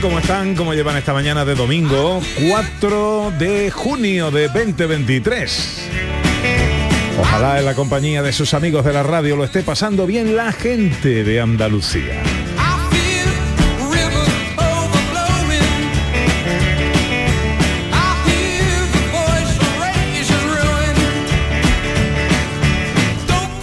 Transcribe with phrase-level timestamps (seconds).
[0.00, 0.54] ¿Cómo están?
[0.54, 2.22] ¿Cómo llevan esta mañana de domingo?
[2.48, 5.90] 4 de junio de 2023.
[7.20, 10.52] Ojalá en la compañía de sus amigos de la radio lo esté pasando bien la
[10.52, 12.22] gente de Andalucía.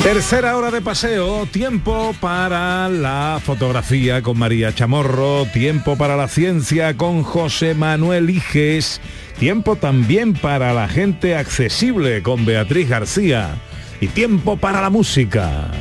[0.08, 6.96] Tercera hora de paseo, tiempo para la fotografía con María Chamorro, tiempo para la ciencia
[6.96, 9.02] con José Manuel Iges,
[9.38, 13.58] tiempo también para la gente accesible con Beatriz García
[14.00, 15.72] y tiempo para la música.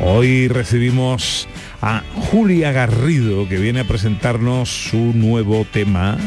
[0.00, 1.46] Hoy recibimos
[1.80, 6.18] a Julia Garrido que viene a presentarnos su nuevo tema.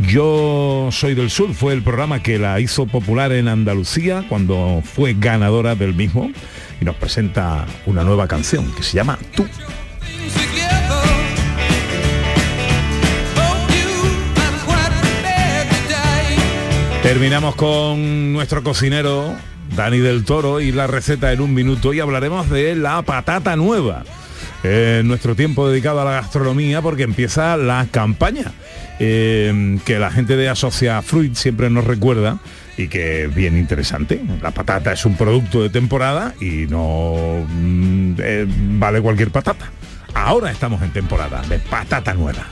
[0.00, 5.14] Yo soy del sur, fue el programa que la hizo popular en Andalucía cuando fue
[5.18, 6.30] ganadora del mismo
[6.80, 9.46] y nos presenta una nueva canción que se llama Tú.
[17.02, 19.34] Terminamos con nuestro cocinero
[19.74, 24.04] Dani del Toro y la receta en un minuto y hablaremos de la patata nueva.
[24.62, 28.52] Eh, nuestro tiempo dedicado a la gastronomía porque empieza la campaña
[28.98, 32.38] eh, que la gente de Asocia Fruit siempre nos recuerda
[32.76, 34.20] y que es bien interesante.
[34.42, 39.70] La patata es un producto de temporada y no mm, eh, vale cualquier patata.
[40.14, 42.46] Ahora estamos en temporada de patata nueva.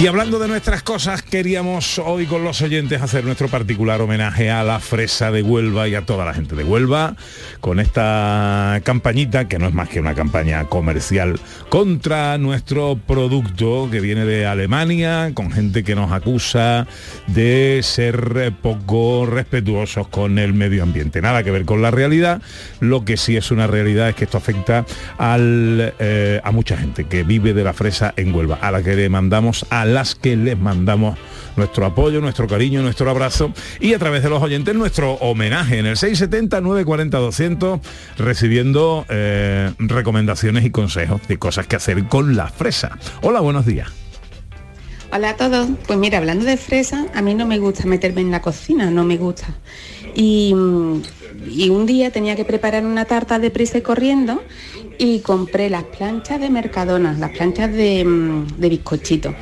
[0.00, 4.64] Y hablando de nuestras cosas, queríamos hoy con los oyentes hacer nuestro particular homenaje a
[4.64, 7.16] la fresa de Huelva y a toda la gente de Huelva
[7.60, 11.38] con esta campañita, que no es más que una campaña comercial,
[11.68, 16.86] contra nuestro producto que viene de Alemania, con gente que nos acusa
[17.26, 21.20] de ser poco respetuosos con el medio ambiente.
[21.20, 22.40] Nada que ver con la realidad,
[22.80, 24.86] lo que sí es una realidad es que esto afecta
[25.18, 28.96] al, eh, a mucha gente que vive de la fresa en Huelva, a la que
[28.96, 31.18] le mandamos a las que les mandamos
[31.56, 35.86] nuestro apoyo, nuestro cariño, nuestro abrazo y a través de los oyentes nuestro homenaje en
[35.86, 37.80] el 670-940-200
[38.16, 42.98] recibiendo eh, recomendaciones y consejos de cosas que hacer con la fresa.
[43.22, 43.88] Hola, buenos días.
[45.12, 45.68] Hola a todos.
[45.86, 49.04] Pues mira, hablando de fresa, a mí no me gusta meterme en la cocina, no
[49.04, 49.48] me gusta.
[50.14, 54.42] Y, un día tenía que preparar una tarta de prisa y corriendo
[54.98, 59.34] y compré las planchas de Mercadona, las planchas de, mm, de bizcochito.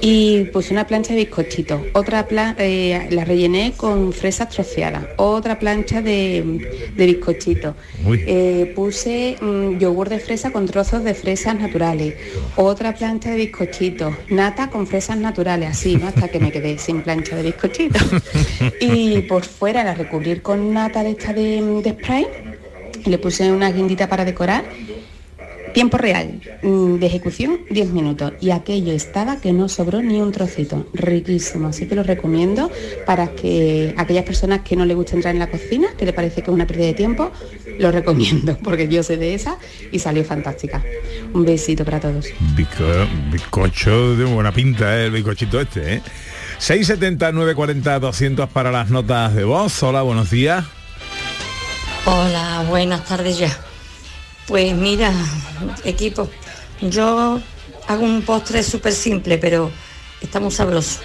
[0.00, 5.58] Y puse una plancha de bizcochito, otra pla- eh, la rellené con fresas troceadas, otra
[5.58, 7.74] plancha de, de bizcochito.
[8.06, 8.22] Uy.
[8.26, 12.14] Eh, puse mm, yogur de fresa con trozos de fresas naturales,
[12.56, 16.08] otra plancha de bizcochito, nata con fresas naturales, así, ¿no?
[16.08, 17.98] Hasta que me quedé sin plancha de bizcochito.
[18.80, 22.26] y por fuera la recubrir con nata de esta de, de spray,
[23.04, 24.64] le puse una guindita para decorar
[25.76, 30.32] Tiempo real mm, de ejecución 10 minutos y aquello estaba que no sobró ni un
[30.32, 32.70] trocito, riquísimo, así que lo recomiendo
[33.04, 36.36] para que aquellas personas que no les gusta entrar en la cocina, que le parece
[36.36, 37.30] que es una pérdida de tiempo,
[37.78, 39.58] lo recomiendo porque yo sé de esa
[39.92, 40.82] y salió fantástica.
[41.34, 42.24] Un besito para todos.
[42.56, 45.04] Bizco- bizcocho de buena pinta, ¿eh?
[45.04, 46.02] el bizcochito este, ¿eh?
[46.56, 49.82] 670 940 200 para las notas de voz.
[49.82, 50.64] Hola, buenos días.
[52.06, 53.54] Hola, buenas tardes ya.
[54.46, 55.12] Pues mira,
[55.84, 56.28] equipo,
[56.80, 57.40] yo
[57.88, 59.72] hago un postre súper simple, pero
[60.20, 61.00] está muy sabroso.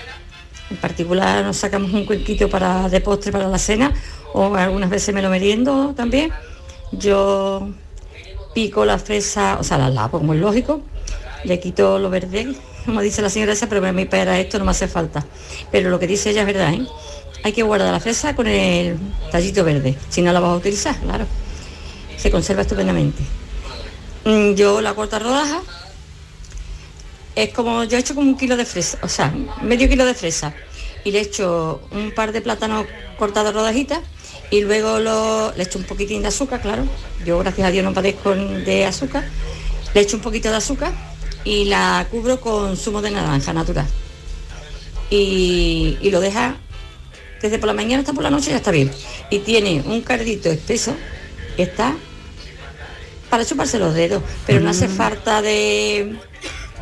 [0.70, 3.94] En particular nos sacamos un cuenquito para, de postre para la cena
[4.34, 6.32] o algunas veces me lo meriendo también.
[6.92, 7.68] Yo
[8.54, 10.82] pico la fresa, o sea, la lavo, como es lógico,
[11.44, 12.56] le quito lo verde,
[12.86, 15.26] como dice la señora esa, pero a para esto no me hace falta.
[15.72, 16.86] Pero lo que dice ella es verdad, ¿eh?
[17.44, 18.98] Hay que guardar la fresa con el
[19.32, 21.26] tallito verde, si no la vas a utilizar, claro.
[22.22, 23.24] Se conserva estupendamente.
[24.26, 25.64] Mm, Yo la corto a rodajas,
[27.36, 30.14] es como, yo he hecho como un kilo de fresa, o sea, medio kilo de
[30.14, 30.54] fresa.
[31.04, 32.86] Y le echo un par de plátanos
[33.18, 34.00] cortados rodajitas
[34.52, 36.84] y luego lo, le echo un poquitín de azúcar, claro.
[37.26, 39.24] Yo gracias a Dios no padezco de azúcar.
[39.94, 40.92] Le echo un poquito de azúcar
[41.44, 43.88] y la cubro con zumo de naranja natural.
[45.10, 46.56] Y, y lo deja
[47.42, 48.92] desde por la mañana hasta por la noche ya está bien.
[49.32, 50.96] Y tiene un cardito espeso
[51.56, 51.96] que está
[53.32, 56.16] para chuparse los dedos, pero no hace falta de,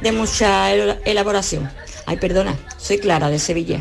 [0.02, 1.70] de mucha elaboración.
[2.06, 3.80] Ay, perdona, soy Clara de Sevilla.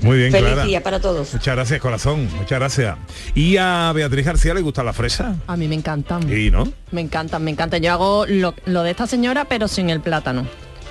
[0.00, 0.64] Muy bien, Feliz Clara.
[0.64, 1.32] día para todos.
[1.32, 2.28] Muchas gracias, corazón.
[2.36, 2.96] Muchas gracias.
[3.36, 5.36] ¿Y a Beatriz García le gusta la fresa?
[5.46, 6.28] A mí me encantan.
[6.28, 6.72] Sí, ¿no?
[6.90, 7.82] Me encantan, me encantan.
[7.82, 10.46] Yo hago lo, lo de esta señora, pero sin el plátano.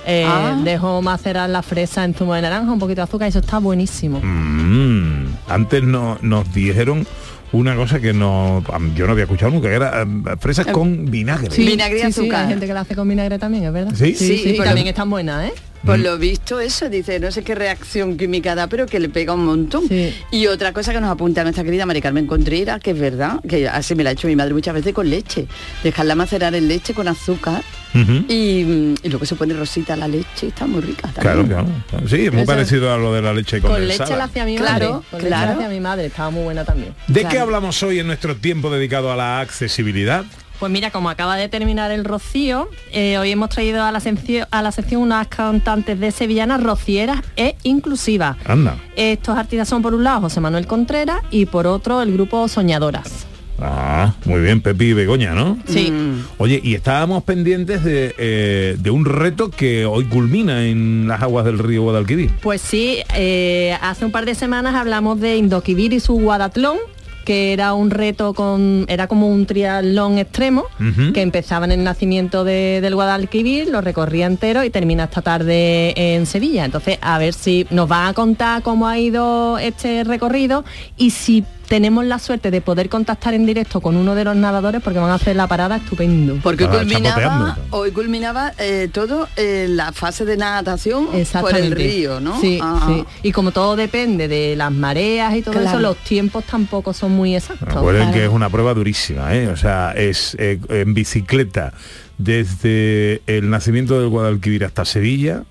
[0.06, 0.58] Eh, Ah.
[0.64, 3.60] Dejo macerar la fresa en zumo de naranja, un poquito de azúcar y eso está
[3.60, 4.20] buenísimo.
[4.24, 7.06] Mm, antes no, nos dijeron
[7.54, 8.64] una cosa que no
[8.96, 10.06] yo no había escuchado nunca, que era eh,
[10.40, 11.50] fresas con vinagre.
[11.56, 12.44] Vinagre y sí, sí, azúcar.
[12.44, 13.92] hay gente que la hace con vinagre también, es verdad.
[13.96, 14.16] ¿Sí?
[14.16, 15.54] sí, Sí, y por también están buenas, ¿eh?
[15.86, 19.34] Por lo visto eso, dice, no sé qué reacción química da, pero que le pega
[19.34, 19.88] un montón.
[19.88, 20.14] Sí.
[20.32, 23.68] Y otra cosa que nos apunta nuestra querida Mari Carmen Contreras, que es verdad, que
[23.68, 25.48] así me la ha hecho mi madre muchas veces con leche.
[25.84, 27.64] Dejarla macerar en leche con azúcar
[27.94, 31.84] y, mm, y luego se pone rosita la leche, está muy rica Claro, también.
[31.90, 32.08] claro.
[32.08, 34.06] Sí, es muy Eso- parecido a lo de la leche Con condensada.
[34.10, 35.06] leche la hacía mi Claro, madre.
[35.10, 35.46] Con leche claro.
[35.48, 36.94] la hacía mi madre, estaba muy buena también.
[37.08, 37.30] ¿De Claro.
[37.34, 40.26] qué hablamos hoy en nuestro tiempo dedicado a la accesibilidad?
[40.62, 44.46] Pues mira, como acaba de terminar el rocío, eh, hoy hemos traído a la, sección,
[44.52, 48.38] a la sección unas cantantes de sevillanas rocieras e inclusivas.
[48.46, 48.78] Anda.
[48.96, 53.26] Estos artistas son por un lado José Manuel Contreras y por otro el grupo Soñadoras.
[53.60, 55.58] Ah, muy bien, Pepi y Begoña, ¿no?
[55.66, 55.92] Sí.
[56.38, 61.44] Oye, y estábamos pendientes de, eh, de un reto que hoy culmina en las aguas
[61.44, 62.30] del río Guadalquivir.
[62.40, 66.78] Pues sí, eh, hace un par de semanas hablamos de Indoquivir y su Guadatlón
[67.26, 70.66] que era un reto con era como un triatlón extremo
[71.14, 75.94] que empezaba en el nacimiento de- del Guadalquivir lo recorría entero y termina esta tarde
[76.16, 76.66] en Sevilla.
[76.66, 80.64] Entonces a ver si nos van a contar cómo ha ido este recorrido
[80.98, 84.82] y si tenemos la suerte de poder contactar en directo con uno de los nadadores
[84.84, 89.30] porque van a hacer la parada estupendo Porque hoy Ah, culminaba, hoy culminaba eh, todo
[89.38, 91.08] en la fase de natación
[91.40, 92.42] por el río, ¿no?
[92.42, 93.06] Sí, Ah, sí.
[93.24, 95.70] Y como todo depende de las mareas y todo Claro.
[95.70, 97.70] eso, los tiempos tampoco son muy exactos.
[97.74, 98.18] Recuerden Claro.
[98.18, 99.48] que es una prueba durísima, ¿eh?
[99.48, 101.72] O sea, es eh, en bicicleta
[102.18, 105.44] desde el nacimiento del Guadalquivir hasta Sevilla,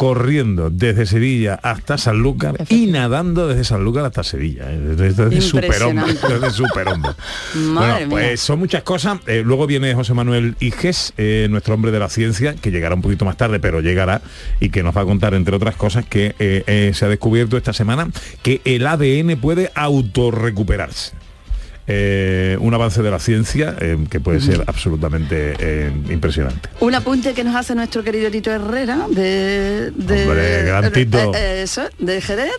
[0.00, 4.72] corriendo desde Sevilla hasta Sanlúcar y nadando desde Sanlúcar hasta Sevilla.
[4.72, 4.78] ¿eh?
[4.78, 6.14] Desde, desde superhombre.
[6.28, 7.10] Desde superhombre.
[7.54, 8.36] Bueno, pues mía.
[8.38, 9.18] son muchas cosas.
[9.26, 13.02] Eh, luego viene José Manuel Iges, eh, nuestro hombre de la ciencia, que llegará un
[13.02, 14.22] poquito más tarde, pero llegará
[14.58, 17.74] y que nos va a contar, entre otras cosas, que eh, se ha descubierto esta
[17.74, 18.08] semana
[18.42, 21.19] que el ADN puede autorrecuperarse.
[21.92, 26.68] Eh, un avance de la ciencia eh, que puede ser absolutamente eh, impresionante.
[26.78, 31.34] Un apunte que nos hace nuestro querido Tito Herrera de, de- Hombre, gran Tito.
[31.34, 32.52] eso, de Jerez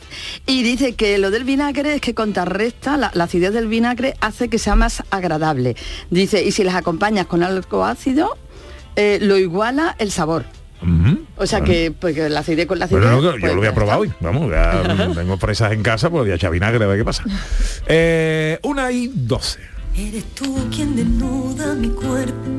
[0.46, 4.50] y dice que lo del vinagre es que contrarresta la, la acidez del vinagre hace
[4.50, 5.78] que sea más agradable.
[6.10, 8.38] Dice, y si las acompañas con algo ácido,
[8.98, 10.44] lo iguala el sabor.
[10.82, 11.20] Ujú.
[11.38, 13.02] O sea que, pues, que la acidez con la acidez.
[13.02, 14.12] Bueno, no, yo pues, lo voy a ya probar hoy.
[14.20, 14.82] Vamos, ya
[15.16, 17.24] tengo fresas en casa, pues voy a echar vinagre a ver qué pasa.
[17.88, 19.60] Eh, una y doce.
[19.98, 22.50] Eres tú quien desnuda mi cuerpo.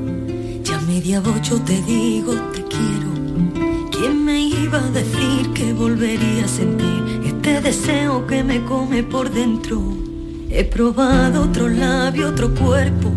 [0.62, 3.90] Ya media ocho te digo te quiero.
[3.90, 9.30] ¿Quién me iba a decir que volvería a sentir este deseo que me come por
[9.30, 9.80] dentro?
[10.50, 13.11] He probado otro labio, otro cuerpo.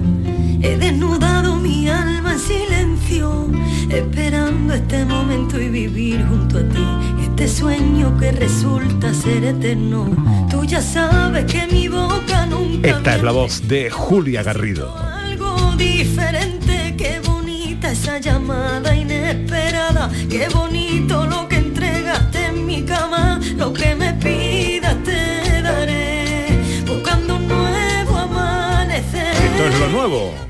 [0.66, 3.52] He desnudado mi alma en silencio,
[3.88, 6.84] esperando este momento y vivir junto a ti.
[7.22, 10.08] Este sueño que resulta ser eterno.
[10.50, 14.92] Tú ya sabes que mi boca nunca Esta es la voz de Julia Garrido.
[14.98, 23.40] Algo diferente, qué bonita esa llamada inesperada, qué bonito lo que entregaste en mi cama,
[23.56, 26.48] lo que me pidas te daré,
[26.88, 29.32] buscando un nuevo amanecer.
[29.32, 30.46] Esto es lo nuevo.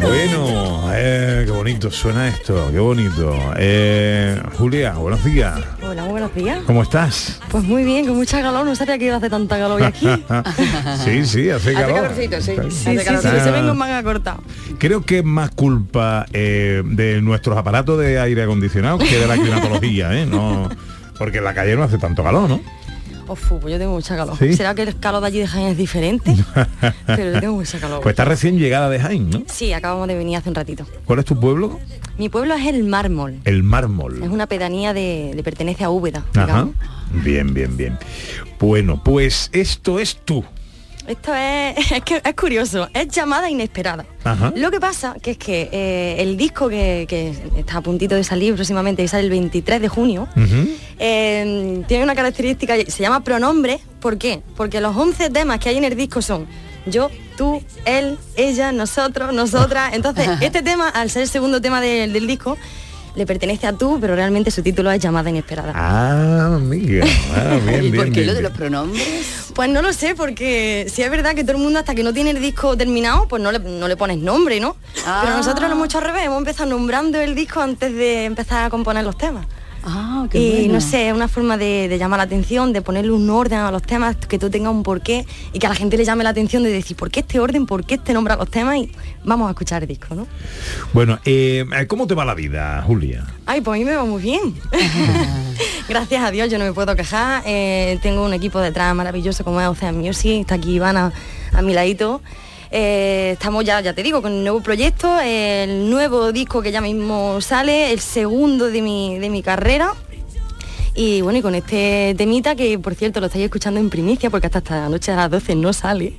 [0.00, 3.34] Bueno, eh, qué bonito suena esto, qué bonito.
[3.56, 5.58] Eh, Julia, buenos días.
[5.82, 6.58] Hola, muy buenos días.
[6.66, 7.40] ¿Cómo estás?
[7.50, 9.86] Pues muy bien, con mucha calor, no sabía que iba a hacer tanta calor hoy
[9.86, 10.06] aquí.
[11.04, 11.94] sí, sí, hace Hace calor.
[12.02, 12.52] calorcito, sí.
[12.70, 14.36] Sí, Hace sí, se vengo en manga corta.
[14.78, 19.34] Creo que es más culpa eh, de nuestros aparatos de aire acondicionado que de la
[19.34, 20.26] climatología, ¿eh?
[20.26, 20.68] No,
[21.18, 22.60] porque en la calle no hace tanto calor, ¿no?
[23.32, 24.36] Uf, pues yo tengo mucha calor.
[24.38, 24.52] ¿Sí?
[24.54, 26.34] ¿Será que el calor de allí de Jaén es diferente?
[27.06, 28.00] Pero yo tengo mucha calor.
[28.02, 29.42] Pues está recién llegada de Jaén, ¿no?
[29.46, 30.86] Sí, acabamos de venir hace un ratito.
[31.06, 31.80] ¿Cuál es tu pueblo?
[32.18, 33.40] Mi pueblo es el Mármol.
[33.44, 34.22] El Mármol.
[34.22, 36.24] Es una pedanía de, le pertenece a Úbeda.
[36.34, 36.46] Ajá.
[36.46, 36.74] digamos.
[37.24, 37.98] Bien, bien, bien.
[38.58, 40.44] Bueno, pues esto es tú.
[41.06, 44.06] Esto es, es que es curioso, es llamada inesperada.
[44.24, 44.52] Ajá.
[44.56, 48.24] Lo que pasa que es que eh, el disco que, que está a puntito de
[48.24, 50.28] salir próximamente, que sale el 23 de junio,
[50.98, 53.80] eh, tiene una característica, se llama pronombre.
[54.00, 54.42] ¿Por qué?
[54.56, 56.46] Porque los 11 temas que hay en el disco son
[56.86, 59.90] yo, tú, él, ella, nosotros, nosotras.
[59.94, 62.58] Entonces, este tema, al ser el segundo tema del disco,
[63.14, 65.72] le pertenece a tú, pero realmente su título es llamada inesperada.
[65.74, 67.04] Ah, amiga.
[67.34, 69.50] Ah, bien, ¿Y bien, por qué bien, lo de los pronombres?
[69.54, 72.12] Pues no lo sé, porque si es verdad que todo el mundo hasta que no
[72.12, 74.76] tiene el disco terminado, pues no le, no le pones nombre, ¿no?
[75.06, 75.20] Ah.
[75.24, 78.64] Pero nosotros lo hemos hecho al revés, hemos empezado nombrando el disco antes de empezar
[78.64, 79.46] a componer los temas.
[79.84, 80.74] Ah, qué Y bueno.
[80.74, 83.70] no sé, es una forma de, de llamar la atención, de ponerle un orden a
[83.70, 86.30] los temas, que tú tengas un porqué y que a la gente le llame la
[86.30, 87.66] atención de decir, ¿por qué este orden?
[87.66, 88.76] ¿Por qué este nombre a los temas?
[88.76, 88.90] Y
[89.24, 90.26] vamos a escuchar el disco, ¿no?
[90.92, 93.26] Bueno, eh, ¿cómo te va la vida, Julia?
[93.46, 94.54] Ay, pues a mí me va muy bien.
[95.88, 97.42] Gracias a Dios, yo no me puedo quejar.
[97.46, 101.12] Eh, tengo un equipo detrás maravilloso como es Ocean Music, está aquí Ivana
[101.52, 102.20] a mi ladito.
[102.74, 106.80] Eh, estamos ya, ya te digo, con un nuevo proyecto, el nuevo disco que ya
[106.80, 109.92] mismo sale, el segundo de mi, de mi carrera.
[110.94, 114.46] Y bueno, y con este temita que por cierto lo estáis escuchando en primicia porque
[114.48, 116.14] hasta esta noche a las 12 no sale.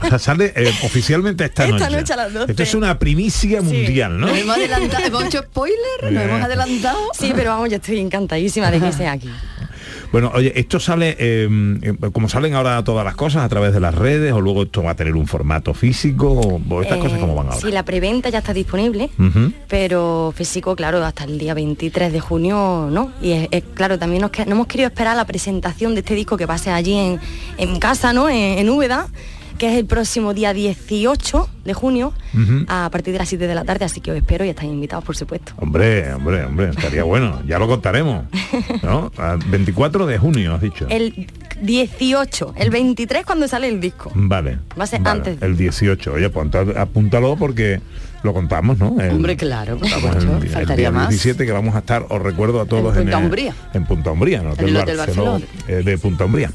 [0.00, 1.96] O sea, sale eh, oficialmente esta, Esta noche.
[1.96, 2.52] noche a las 12.
[2.52, 4.28] Esto es una primicia mundial, ¿no?
[4.28, 6.98] Nos hemos adelantado, hemos hecho spoiler, nos hemos adelantado.
[7.18, 9.28] Sí, pero vamos, yo estoy encantadísima de que sea aquí.
[10.12, 11.48] Bueno, oye, esto sale, eh,
[11.82, 14.82] eh, como salen ahora todas las cosas a través de las redes, o luego esto
[14.82, 16.30] va a tener un formato físico,
[16.68, 17.58] o, estas Eh, cosas cómo van ahora.
[17.58, 19.08] Sí, la preventa ya está disponible.
[19.68, 23.10] Pero físico, claro, hasta el día 23 de junio, ¿no?
[23.22, 26.36] Y es, es- claro, también nos, no hemos querido esperar la presentación de este disco
[26.36, 27.18] que pase allí en,
[27.56, 28.28] en casa, ¿no?
[28.28, 29.08] En, en Úbeda,
[29.62, 32.12] que es el próximo día 18 de junio,
[32.66, 35.04] a partir de las 7 de la tarde, así que os espero y estáis invitados,
[35.04, 35.52] por supuesto.
[35.56, 37.40] Hombre, hombre, hombre, estaría bueno.
[37.46, 38.24] Ya lo contaremos.
[38.82, 39.12] ¿No?
[39.16, 40.88] A 24 de junio, has dicho.
[40.88, 41.28] El
[41.60, 44.10] 18, el 23 cuando sale el disco.
[44.16, 44.58] Vale.
[44.76, 45.40] Va a ser vale, antes.
[45.40, 46.12] El 18.
[46.12, 47.80] Oye, pues apúntalo porque
[48.22, 48.96] lo contamos, ¿no?
[49.00, 49.84] El- Hombre, claro, el,
[50.42, 51.08] el faltaría día más.
[51.08, 53.54] 17 que vamos a estar, os recuerdo a todos En Punta el- Umbría.
[53.74, 54.52] En Punta Umbría, ¿no?
[54.54, 55.44] En el Hotel Barcelona.
[55.68, 56.50] eh, de Punta Umbría.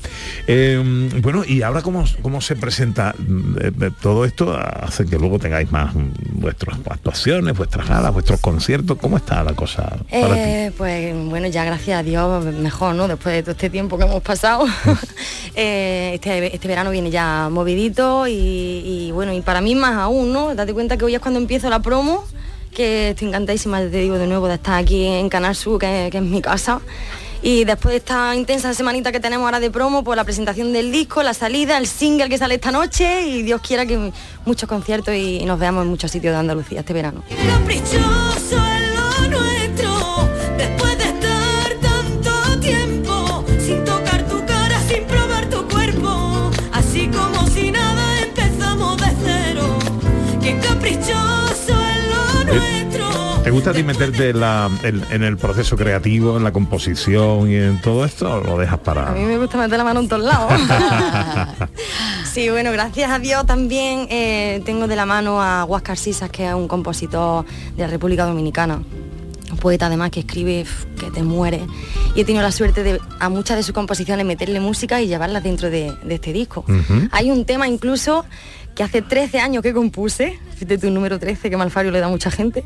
[0.47, 3.13] Eh, bueno, y ahora cómo, cómo se presenta
[3.59, 6.09] Eh, eh, todo esto hace que luego tengáis más mm,
[6.39, 8.97] vuestras actuaciones, vuestras galas, vuestros conciertos.
[9.01, 10.39] ¿Cómo está la cosa para ti?
[10.39, 13.07] Eh, pues bueno, ya gracias a Dios, mejor, ¿no?
[13.07, 14.65] Después de todo este tiempo que hemos pasado.
[15.59, 18.31] Eh, este, este verano viene ya movidito y,
[18.85, 20.53] y, bueno, y para mí más aún, ¿no?
[20.53, 22.23] Date cuenta que hoy es cuando empiezo la promo,
[22.71, 26.21] que estoy encantadísima, te digo de nuevo, de estar aquí en Canal Sur, que, es
[26.21, 26.81] mi casa.
[27.41, 30.91] Y después de esta intensa semanita que tenemos ahora de promo, pues la presentación del
[30.91, 34.11] disco, la salida, el single que sale esta noche y Dios quiera que
[34.45, 37.23] muchos conciertos y nos veamos en muchos sitios de Andalucía este verano.
[53.47, 57.49] ¿Te gusta a ti meterte en, la- en- en el proceso creativo, en la composición
[57.49, 59.09] y en todo esto o lo dejas para...
[59.11, 60.51] A mí me gusta meter la mano en todos lados.
[62.33, 66.45] sí, bueno, gracias a Dios también eh, tengo de la mano a Huáscar Sisas, que
[66.47, 67.45] es un compositor
[67.77, 68.81] de la República Dominicana.
[69.49, 70.65] Un poeta además que escribe
[70.99, 71.61] que te muere.
[72.15, 75.41] Y he tenido la suerte de a muchas de sus composiciones meterle música y llevarlas
[75.43, 76.65] dentro de, de este disco.
[77.11, 78.25] Hay un tema incluso
[78.75, 82.09] que hace 13 años que compuse, de tu número 13, que Malfario le da a
[82.09, 82.65] mucha gente,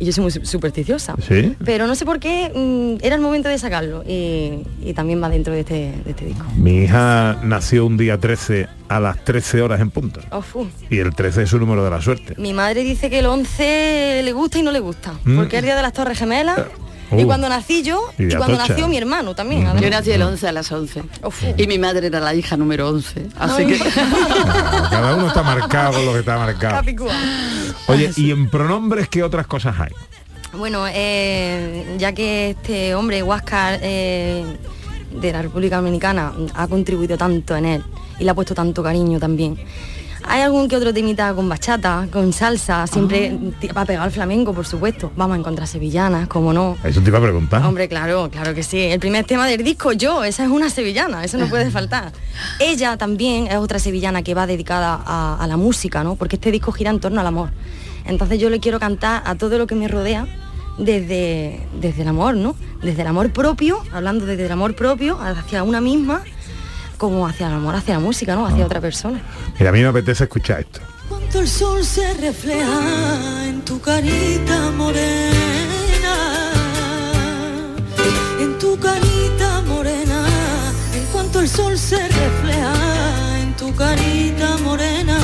[0.00, 1.14] y yo soy muy su- supersticiosa.
[1.28, 1.54] ¿Sí?
[1.64, 5.28] Pero no sé por qué mm, era el momento de sacarlo y, y también va
[5.28, 6.44] dentro de este, de este disco.
[6.56, 10.20] Mi hija nació un día 13 a las 13 horas en punto.
[10.32, 10.42] Oh.
[10.90, 12.34] Y el 13 es su número de la suerte.
[12.38, 15.36] Mi madre dice que el 11 le gusta y no le gusta, Mm.
[15.36, 16.58] porque es el día de las Torres Gemelas.
[16.58, 16.89] Uh.
[17.16, 19.66] Y cuando nací yo, Y cuando nació mi hermano también.
[19.80, 21.02] Yo nací el 11 a las 11.
[21.24, 21.42] Uf.
[21.56, 23.26] Y mi madre era la hija número 11.
[23.38, 23.66] Así Ay.
[23.66, 23.78] que...
[23.78, 26.74] Cada uno está marcado con lo que está marcado.
[26.76, 27.14] Capicúa.
[27.88, 29.92] Oye, ¿y en pronombres qué otras cosas hay?
[30.52, 34.44] Bueno, eh, ya que este hombre, Huáscar, eh,
[35.20, 37.84] de la República Dominicana, ha contribuido tanto en él
[38.18, 39.58] y le ha puesto tanto cariño también.
[40.24, 43.36] Hay algún que otro temita con bachata, con salsa, siempre
[43.76, 45.12] va a pegar al flamenco, por supuesto.
[45.16, 46.76] Vamos a encontrar sevillanas, como no.
[46.84, 47.64] Eso te iba a preguntar.
[47.64, 48.78] Hombre, claro, claro que sí.
[48.78, 52.12] El primer tema del disco, yo, esa es una sevillana, eso no puede faltar.
[52.58, 56.16] Ella también es otra sevillana que va dedicada a, a la música, ¿no?
[56.16, 57.50] Porque este disco gira en torno al amor.
[58.04, 60.26] Entonces yo le quiero cantar a todo lo que me rodea
[60.78, 62.56] desde, desde el amor, ¿no?
[62.82, 66.22] Desde el amor propio, hablando desde el amor propio hacia una misma
[67.00, 68.46] como hacia el amor, hacia la música, ¿no?
[68.46, 69.22] Hacia otra persona.
[69.58, 70.80] Mira, a mí me apetece escuchar esto.
[71.08, 76.14] Cuando el sol se refleja en tu carita morena,
[78.38, 80.26] en tu carita morena,
[80.94, 85.18] en cuanto el sol se refleja en tu carita morena,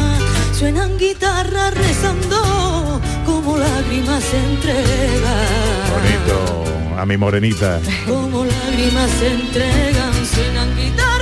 [0.59, 5.47] suenan guitarras rezando como lágrimas se entregan.
[5.93, 7.81] Bonito, a mi morenita.
[8.07, 11.16] Como lágrimas se entregan, suenan guitarras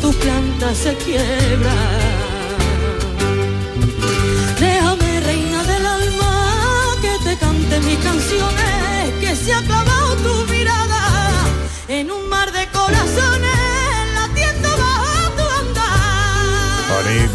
[0.00, 1.74] tu planta se quiebra.
[4.60, 11.02] Déjame, reina del alma, que te cante mis canciones, que se ha clavado tu mirada
[11.88, 13.67] en un mar de corazones,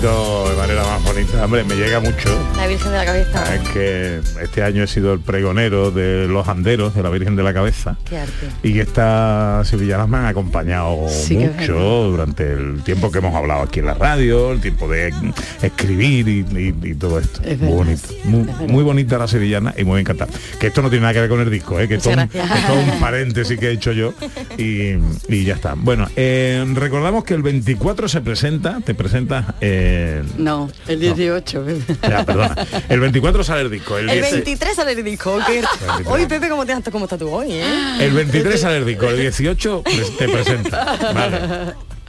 [0.04, 1.46] Bonito, de manera más bonita.
[1.46, 2.28] Hombre, me llega mucho.
[2.58, 3.56] La Virgen de la Cabeza.
[3.56, 7.44] Es que este año he sido el pregonero de los anderos de la Virgen de
[7.44, 7.96] la Cabeza.
[8.04, 8.48] Qué arte.
[8.64, 13.80] Y estas sevillanas me han acompañado Sí, mucho durante el tiempo que hemos hablado aquí
[13.80, 15.14] en la radio, el tiempo de
[15.62, 17.42] escribir y, y- y todo esto.
[17.46, 18.08] Es muy bonito.
[18.26, 20.34] Muy, muy bonita la sevillana y muy encantada.
[20.60, 21.88] Que esto no tiene nada que ver con el disco, ¿eh?
[21.88, 24.14] que esto, es un paréntesis que he hecho yo
[24.58, 24.96] y,
[25.30, 25.76] y ya está.
[25.78, 29.46] Bueno, eh, recordamos que el 24 se presenta, te presentas...
[29.62, 29.92] eh,
[30.38, 31.66] No, el 18.
[32.02, 32.56] ya, perdona.
[32.90, 33.98] El 24 sale el disco.
[33.98, 35.38] El, El 10 23 sale el disco.
[35.46, 36.08] que- 23.
[36.08, 37.48] Hoy Pepe, ¿cómo, te, ¿cómo estás tú hoy?
[37.52, 37.64] Eh?
[38.00, 40.86] El 23 sale el disco, el 18 pres- te presenta.
[41.14, 41.40] Vale.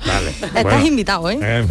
[0.06, 0.30] Vale.
[0.30, 1.38] Estás Bueno, invitado, ¿eh?
[1.40, 1.66] eh,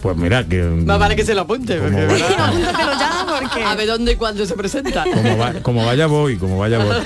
[0.00, 1.78] pues mira que Más vale que se lo apunte.
[1.78, 2.48] Como porque, va- ¿verdad?
[2.48, 3.62] Apúntatelo ya porque...
[3.64, 5.04] A ver dónde y cuándo se presenta.
[5.04, 6.96] como, va- como vaya voy, como vaya voy.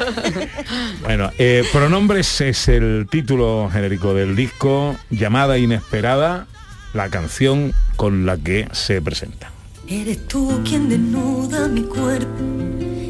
[1.03, 6.47] Bueno, eh, Pronombres es el título genérico del disco, llamada inesperada,
[6.95, 9.51] la canción con la que se presenta.
[9.89, 12.45] Eres tú quien desnuda mi cuerpo.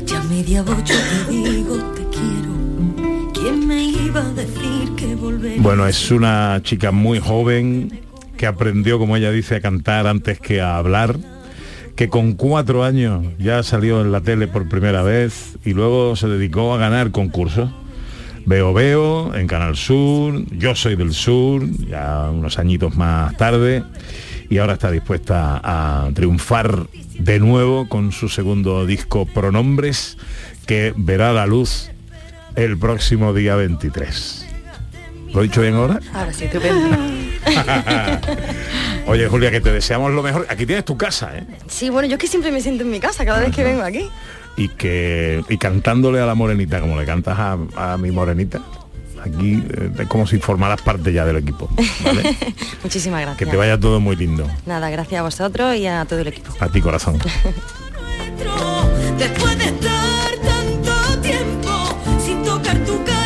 [0.05, 3.33] Ya media te digo te quiero.
[3.33, 5.63] ¿Quién me iba a decir que volvería?
[5.63, 8.01] Bueno, es una chica muy joven
[8.37, 11.17] que aprendió, como ella dice, a cantar antes que a hablar,
[11.95, 16.29] que con cuatro años ya salió en la tele por primera vez y luego se
[16.29, 17.71] dedicó a ganar concursos.
[18.47, 23.83] Veo Veo en Canal Sur, Yo Soy del Sur, ya unos añitos más tarde,
[24.49, 26.87] y ahora está dispuesta a triunfar
[27.19, 30.17] de nuevo con su segundo disco Pronombres,
[30.65, 31.91] que verá la luz
[32.55, 34.47] el próximo día 23.
[35.35, 35.99] ¿Lo he dicho bien ahora?
[36.15, 36.97] Ahora sí, estupendo.
[39.09, 40.47] Oye, Julia, que te deseamos lo mejor.
[40.49, 41.45] Aquí tienes tu casa, ¿eh?
[41.67, 43.83] Sí, bueno, yo es que siempre me siento en mi casa cada vez que vengo
[43.83, 44.09] aquí.
[44.57, 48.63] Y que y cantándole a la morenita, como le cantas a, a mi morenita,
[49.23, 51.69] aquí eh, es como si formaras parte ya del equipo.
[52.05, 52.37] ¿vale?
[52.83, 53.39] Muchísimas gracias.
[53.39, 54.47] que te vaya todo muy lindo.
[54.65, 56.53] Nada, gracias a vosotros y a todo el equipo.
[56.61, 57.19] A ti, corazón.
[59.19, 61.71] Después de estar tanto tiempo
[62.25, 63.26] sin tocar tu cara.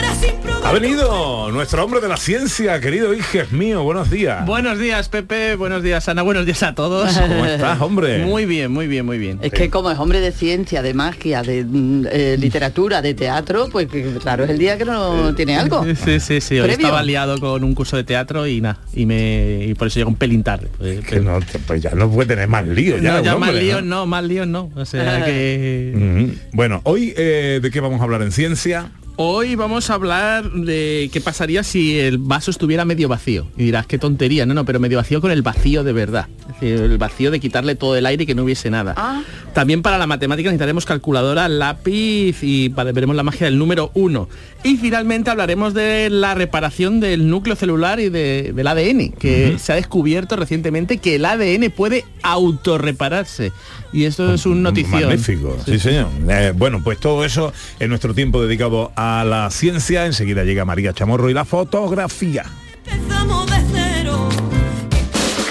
[0.70, 3.83] Ha venido nuestro hombre de la ciencia, querido Iges mío.
[3.83, 4.46] Buenos días.
[4.46, 5.56] Buenos días, Pepe.
[5.56, 6.22] Buenos días, Ana.
[6.22, 7.12] Buenos días a todos.
[7.18, 8.24] ¿Cómo estás, hombre?
[8.24, 9.40] Muy bien, muy bien, muy bien.
[9.42, 13.68] Es que como es hombre de ciencia, de magia, de mm, eh, literatura, de teatro,
[13.68, 15.85] pues que, claro, es el día que no tiene algo.
[16.04, 16.61] Sí, sí, sí.
[16.61, 18.78] Hoy estaba liado con un curso de teatro y nada.
[18.94, 20.68] Y me y por eso llego un pelín tarde.
[20.78, 22.96] Pues, Que no, pues ya no puede tener más lío.
[22.98, 23.96] Ya, no, más líos ¿no?
[23.96, 24.70] no, más líos no.
[24.76, 26.38] O sea que Ujú.
[26.52, 28.92] Bueno, hoy eh, de qué vamos a hablar en ciencia.
[29.22, 33.46] Hoy vamos a hablar de qué pasaría si el vaso estuviera medio vacío.
[33.59, 36.26] Y dirás, qué tontería, no, no, pero medio vacío con el vacío de verdad.
[36.54, 38.94] Es decir, el vacío de quitarle todo el aire y que no hubiese nada.
[38.96, 39.22] Ah.
[39.52, 44.26] También para la matemática necesitaremos calculadora, lápiz y para- veremos la magia del número uno.
[44.64, 49.72] Y finalmente hablaremos de la reparación del núcleo celular y de- del ADN, que se
[49.72, 53.52] ha descubierto recientemente que el ADN puede autorrepararse.
[53.92, 55.03] Y esto es un notición.
[55.03, 56.09] Magnífico, sí, señor.
[56.29, 60.07] Eh, bueno, pues todo eso en nuestro tiempo dedicado a la ciencia.
[60.07, 62.44] Enseguida llega María Chamorro y la fotografía.
[62.87, 64.29] Empezamos de cero.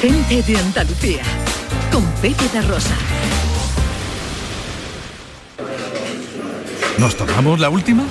[0.02, 1.24] Gente de Andalucía.
[1.92, 2.96] Con Pepe da Rosa.
[6.98, 8.04] ¿Nos tomamos la última?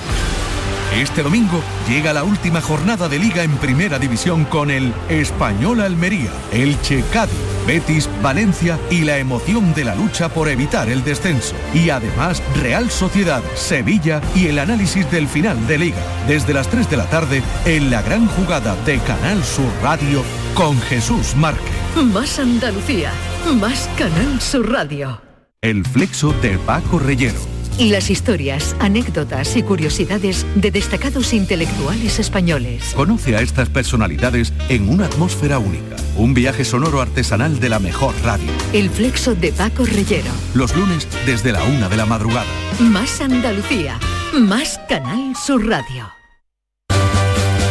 [0.95, 6.31] Este domingo llega la última jornada de liga en primera división con el Español Almería,
[6.51, 7.33] Elche Cádiz,
[7.69, 11.53] Betis Valencia y la emoción de la lucha por evitar el descenso.
[11.71, 16.89] Y además Real Sociedad, Sevilla y el análisis del final de liga desde las 3
[16.89, 20.23] de la tarde en la gran jugada de Canal Sur Radio
[20.55, 21.69] con Jesús Márquez.
[22.11, 23.11] Más Andalucía.
[23.59, 25.21] Más Canal Sur Radio.
[25.61, 27.58] El flexo de Paco Reyero.
[27.79, 32.91] Las historias, anécdotas y curiosidades de destacados intelectuales españoles.
[32.93, 35.95] Conoce a estas personalidades en una atmósfera única.
[36.17, 38.51] Un viaje sonoro artesanal de la mejor radio.
[38.73, 40.29] El flexo de Paco Reyero.
[40.53, 42.49] Los lunes desde la una de la madrugada.
[42.79, 43.97] Más Andalucía.
[44.33, 46.11] más Canal Sur Radio.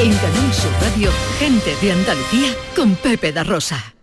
[0.00, 3.94] En Canal Sur Radio, gente de Andalucía con Pepe da Rosa.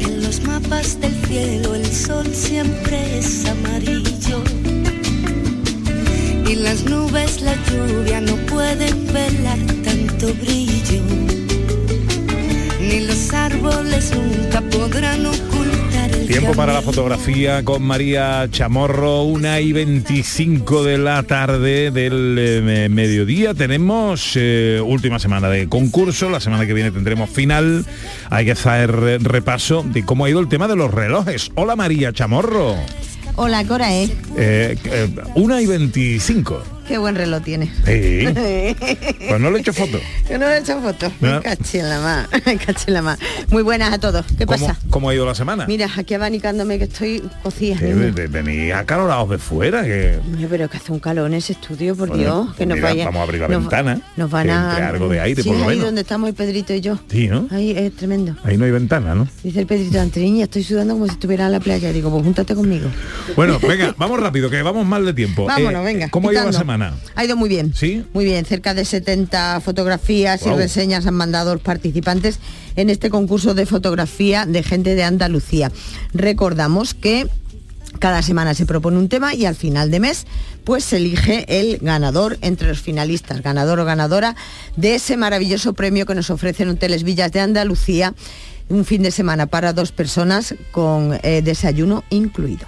[0.00, 4.13] En los mapas del cielo el sol siempre es amarillo.
[6.54, 11.02] Y las nubes la lluvia no pueden velar tanto brillo.
[12.80, 19.58] Ni los árboles nunca podrán ocultar el Tiempo para la fotografía con María Chamorro, una
[19.60, 23.52] y 25 de la tarde del eh, me- mediodía.
[23.54, 27.84] Tenemos eh, última semana de concurso, la semana que viene tendremos final.
[28.30, 28.92] Hay que hacer
[29.24, 31.50] repaso de cómo ha ido el tema de los relojes.
[31.56, 32.76] Hola María Chamorro.
[33.36, 34.08] Hola, Cora, ¿eh?
[34.36, 34.76] Eh,
[35.34, 36.62] una y 25.
[36.86, 37.70] Qué buen reloj tiene.
[37.84, 38.26] Sí.
[39.28, 39.98] Pues no le he hecho foto.
[40.30, 41.10] Yo no le he hecho fotos.
[41.20, 41.42] No.
[41.42, 42.28] Caché la más.
[42.66, 43.18] Caché la más.
[43.50, 44.24] Muy buenas a todos.
[44.38, 44.78] ¿Qué ¿Cómo, pasa?
[44.90, 45.64] cómo ha ido la semana?
[45.66, 47.76] Mira, aquí abanicándome que estoy cocida.
[47.80, 51.96] Ve- venís acalorados de fuera, que Niño, pero que hace un calor en ese estudio,
[51.96, 53.04] por Bueno, Dios, pues que nos mira, vaya.
[53.06, 54.70] vamos a abrir la nos- ventana, Nos van a.
[54.70, 55.84] entre algo de aire, sí, por lo ahí menos.
[55.86, 56.98] donde estamos el Pedrito y yo.
[57.08, 57.48] Sí, ¿no?
[57.50, 58.36] Ahí es tremendo.
[58.44, 59.26] ahí no hay ventana, ¿no?
[59.42, 61.92] Dice el Pedrito, ante niña, estoy sudando como si estuviera en la playa.
[61.92, 62.88] Digo, pues júntate conmigo.
[63.36, 65.46] Bueno, venga, vamos rápido, que vamos mal de tiempo.
[65.46, 66.08] Vámonos, Eh, venga.
[66.10, 66.58] ¿Cómo ha ido la quitando.
[66.74, 66.94] Semana?
[67.14, 67.72] Ha ido muy bien.
[67.74, 68.04] ¿Sí?
[68.12, 72.38] Muy bien, cerca de 70 fotografías y reseñas han mandado los participantes
[72.76, 75.70] en este concurso de fotografía de gente de Andalucía.
[76.12, 77.28] Recordamos que
[77.98, 80.26] cada semana se propone un tema y al final de mes
[80.64, 84.34] pues se elige el ganador entre los finalistas, ganador o ganadora
[84.76, 88.14] de ese maravilloso premio que nos ofrecen Hoteles Villas de Andalucía,
[88.68, 92.66] un fin de semana para dos personas con eh, desayuno incluido.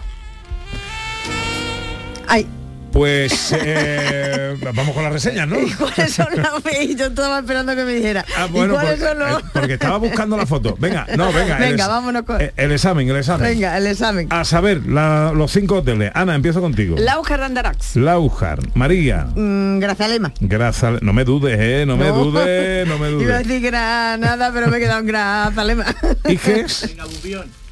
[2.29, 2.47] Ay,
[2.97, 5.61] Pues eh, vamos con las reseñas, ¿no?
[5.61, 6.51] ¿Y cuáles son las
[6.97, 8.25] Yo estaba esperando que me dijera.
[8.39, 10.77] Ah, ¿Y bueno, cuáles porque, son los- eh, porque estaba buscando la foto.
[10.79, 11.57] Venga, no, venga.
[11.59, 13.49] el Venga, ex- vámonos con- eh, El examen, el examen.
[13.49, 14.29] Venga, el examen.
[14.31, 16.11] A saber, la- los cinco hoteles.
[16.15, 16.97] Ana, empiezo contigo.
[16.99, 17.97] Laujar Andarax.
[17.97, 20.33] Laujar, María, Mm, Grazalema.
[20.41, 23.47] Grazal, no me dudes, eh, no, me dudes, no me Iba a dudes.
[23.49, 25.85] decir Granada, pero me he quedado en Grazalema.
[26.29, 26.95] Iges,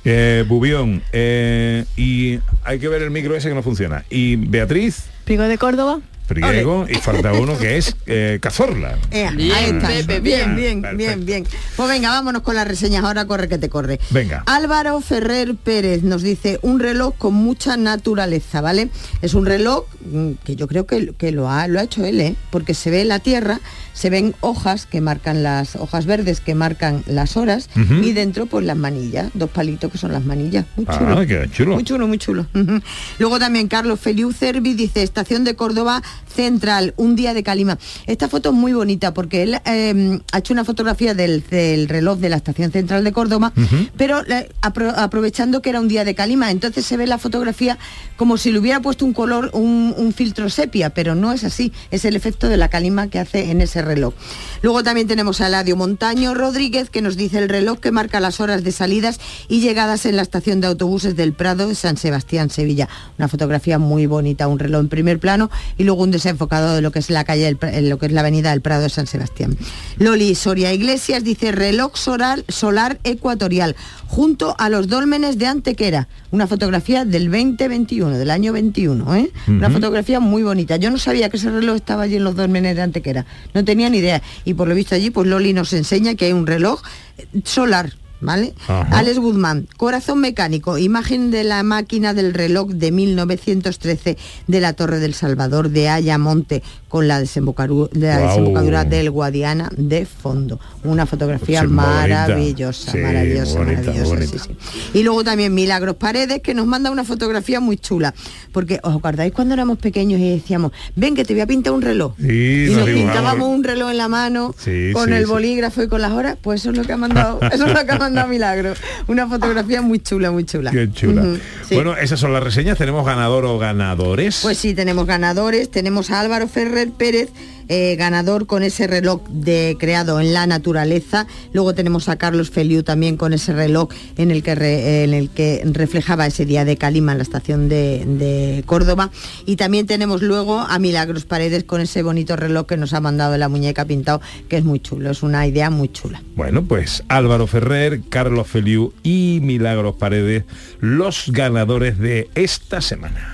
[0.05, 4.05] eh, Bubión, eh, y hay que ver el micro ese que no funciona.
[4.11, 6.01] Y Beatriz, Prigo de Córdoba.
[6.27, 8.97] Priego, y falta uno que es eh, Cazorla.
[9.11, 9.89] Ea, Bien, ahí está.
[9.89, 10.81] Pepe, bien, bien.
[10.81, 11.47] bien, bien, bien.
[11.77, 13.05] Pues venga, vámonos con las reseñas.
[13.05, 14.01] Ahora corre que te corre.
[14.11, 14.43] Venga.
[14.47, 18.89] Álvaro Ferrer Pérez nos dice un reloj con mucha naturaleza, ¿vale?
[19.21, 22.21] Es un reloj mm, que yo creo que, que lo, ha, lo ha hecho él,
[22.21, 22.37] ¿eh?
[22.51, 23.61] Porque se ve la tierra,
[23.95, 27.71] se ven hojas que marcan las hojas verdes que marcan las horas
[28.03, 30.67] y dentro pues las manillas, dos palitos que son las manillas.
[30.77, 31.27] Muy Ah, chulo.
[31.27, 31.75] qué chulo.
[31.75, 32.47] Muy chulo, muy chulo.
[33.19, 36.03] Luego también Carlos Feliu Cervi dice Estación de Córdoba
[36.35, 37.79] Central, un día de Calima.
[38.07, 42.19] Esta foto es muy bonita porque él eh, ha hecho una fotografía del, del reloj
[42.19, 43.53] de la Estación Central de Córdoba,
[43.97, 47.79] pero eh, apro- aprovechando que era un día de Calima, entonces se ve la fotografía
[48.17, 51.73] como si le hubiera puesto un color, un, un filtro sepia, pero no es así,
[51.93, 54.15] es el efecto de la calima que hace en ese reloj.
[54.63, 58.41] Luego también tenemos a Eladio Montaño Rodríguez que nos dice el reloj que marca las
[58.41, 62.51] horas de salidas y llegadas en la estación de autobuses del Prado de San Sebastián,
[62.51, 62.89] Sevilla.
[63.19, 66.93] Una fotografía muy bonita, un reloj en primer plano y luego un desenfocado de lo
[66.93, 69.57] que es la calle, del lo que es la avenida del Prado de San Sebastián.
[69.99, 73.77] Loli Soria Iglesias dice reloj solar, solar ecuatorial
[74.15, 76.07] junto a los dólmenes de Antequera.
[76.31, 79.13] Una fotografía del 2021, del año 21.
[79.17, 79.33] ¿eh?
[79.49, 80.77] Una fotografía muy bonita.
[80.77, 83.27] Yo no sabía que ese reloj estaba allí en los dólmenes de Antequera.
[83.55, 84.23] No tenía ni idea.
[84.45, 86.81] Y por lo visto allí, pues Loli nos enseña que hay un reloj
[87.19, 87.93] eh, solar.
[88.21, 88.55] ¿Vale?
[88.69, 88.89] Ajá.
[88.97, 94.99] Alex Guzmán, corazón mecánico, imagen de la máquina del reloj de 1913 de la Torre
[94.99, 96.63] del Salvador de Ayamonte
[96.95, 100.61] con la, desembocaru- de la desembocadura del Guadiana de fondo.
[100.85, 104.15] Una fotografía maravillosa, Sí, maravillosa, bonita, maravillosa.
[104.15, 104.39] bonita.
[104.39, 104.57] sí,
[104.93, 104.99] sí.
[104.99, 108.15] Y luego también Milagros Paredes, que nos manda una fotografía muy chula.
[108.53, 111.83] Porque os acordáis cuando éramos pequeños y decíamos, ven que te voy a pintar un
[111.83, 112.13] reloj.
[112.21, 114.55] Y nos pintábamos un reloj en la mano
[114.93, 117.67] con el bolígrafo y con las horas, pues eso es lo que ha mandado, eso
[117.67, 118.75] es lo que ha mandado Milagro.
[119.09, 120.71] Una fotografía muy chula, muy chula.
[120.71, 121.25] Qué chula.
[121.73, 122.79] Bueno, esas son las reseñas.
[122.79, 124.39] Tenemos ganador o ganadores.
[124.43, 125.69] Pues sí, tenemos ganadores.
[125.73, 127.31] Tenemos a Álvaro Ferrer Pérez,
[127.69, 131.27] eh, ganador con ese reloj de creado en la naturaleza.
[131.53, 135.63] Luego tenemos a Carlos Feliu también con ese reloj en el que, en el que
[135.65, 139.11] reflejaba ese día de Calima en la estación de, de Córdoba.
[139.47, 143.37] Y también tenemos luego a Milagros Paredes con ese bonito reloj que nos ha mandado
[143.39, 145.11] la muñeca pintado, que es muy chulo.
[145.11, 146.23] Es una idea muy chula.
[146.37, 150.45] Bueno, pues Álvaro Ferrer, Carlos Feliu y Milagros Paredes,
[150.81, 153.33] los ganadores de esta semana.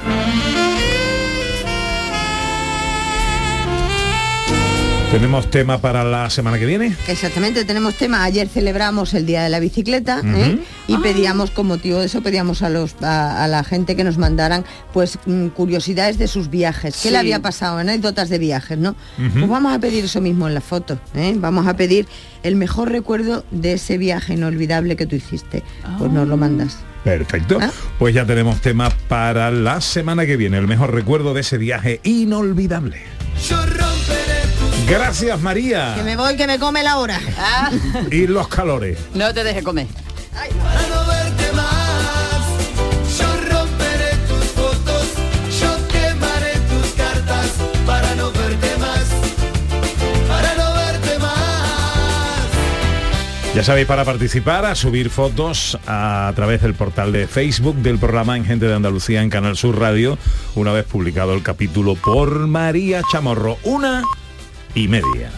[5.11, 6.94] Tenemos tema para la semana que viene.
[7.09, 8.23] Exactamente, tenemos tema.
[8.23, 10.61] Ayer celebramos el Día de la Bicicleta ¿eh?
[10.87, 14.18] y pedíamos, con motivo de eso, pedíamos a, los, a, a la gente que nos
[14.18, 16.94] mandaran pues mm, curiosidades de sus viajes.
[16.94, 17.11] ¿Qué Sí.
[17.11, 17.79] le había pasado?
[17.79, 18.94] Anécdotas de viajes, ¿no?
[19.16, 20.96] Pues vamos a pedir eso mismo en la foto.
[21.16, 21.35] ¿eh?
[21.37, 22.07] Vamos a pedir
[22.44, 25.64] el mejor recuerdo de ese viaje inolvidable que tú hiciste.
[25.99, 26.79] Pues nos lo mandas.
[27.03, 27.59] Perfecto.
[27.61, 27.73] ¿Ah?
[27.99, 30.59] Pues ya tenemos tema para la semana que viene.
[30.59, 33.03] El mejor recuerdo de ese viaje inolvidable.
[34.90, 35.94] Gracias María.
[35.96, 37.20] Que me voy, que me come la hora.
[37.38, 37.70] Ah,
[38.11, 38.98] Y los calores.
[39.14, 39.87] no te dejes comer.
[43.18, 45.05] Yo romperé tus fotos,
[45.61, 47.46] yo quemaré tus cartas
[47.87, 49.05] para no verte más,
[50.29, 52.48] para no verte más.
[53.55, 58.37] Ya sabéis, para participar, a subir fotos a través del portal de Facebook del programa
[58.37, 60.16] en Gente de Andalucía en Canal Sur Radio,
[60.55, 63.59] una vez publicado el capítulo por María Chamorro.
[63.64, 64.03] Una
[64.74, 65.30] y media.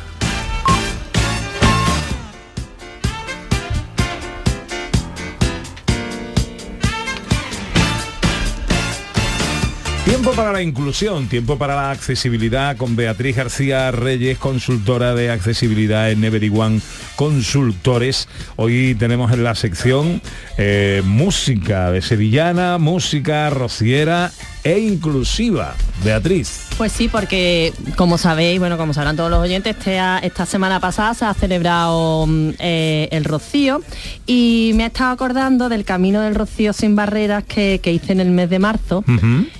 [10.04, 16.10] Tiempo para la inclusión, tiempo para la accesibilidad con Beatriz García Reyes, consultora de accesibilidad
[16.10, 16.80] en Every One
[17.16, 18.28] Consultores.
[18.56, 20.20] Hoy tenemos en la sección
[20.58, 24.30] eh, música de sevillana, música rociera
[24.64, 25.74] e inclusiva.
[26.04, 26.66] Beatriz.
[26.78, 31.14] Pues sí, porque como sabéis, bueno, como sabrán todos los oyentes, este- esta semana pasada
[31.14, 33.80] se ha celebrado mm, eh, el Rocío
[34.26, 38.20] y me he estado acordando del Camino del Rocío sin barreras que, que hice en
[38.20, 39.04] el mes de marzo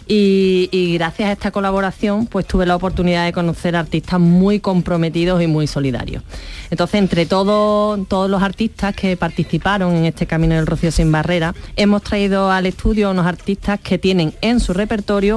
[0.09, 5.41] y, y gracias a esta colaboración pues tuve la oportunidad de conocer artistas muy comprometidos
[5.43, 6.23] y muy solidarios.
[6.71, 11.55] Entonces, entre todos todos los artistas que participaron en este Camino del Rocío sin barreras,
[11.77, 14.92] hemos traído al estudio unos artistas que tienen en su repertorio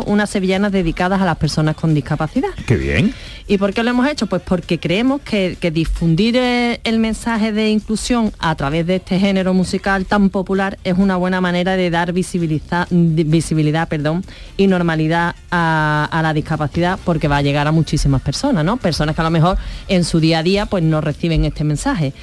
[0.05, 2.49] unas sevillanas dedicadas a las personas con discapacidad.
[2.67, 3.13] Qué bien.
[3.47, 4.25] ¿Y por qué lo hemos hecho?
[4.25, 9.19] Pues porque creemos que, que difundir eh, el mensaje de inclusión a través de este
[9.19, 14.23] género musical tan popular es una buena manera de dar de- visibilidad perdón,
[14.57, 18.77] y normalidad a, a la discapacidad porque va a llegar a muchísimas personas, ¿no?
[18.77, 22.13] Personas que a lo mejor en su día a día pues no reciben este mensaje.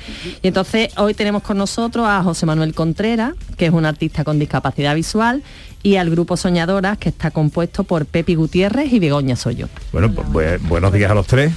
[0.42, 4.40] Y entonces hoy tenemos con nosotros a José Manuel Contreras, que es un artista con
[4.40, 5.42] discapacidad visual,
[5.82, 9.68] y al grupo Soñadoras, que está compuesto por Pepi Gutiérrez y Begoña Soyo.
[9.92, 11.52] Bueno, pues bue- buenos días a los tres.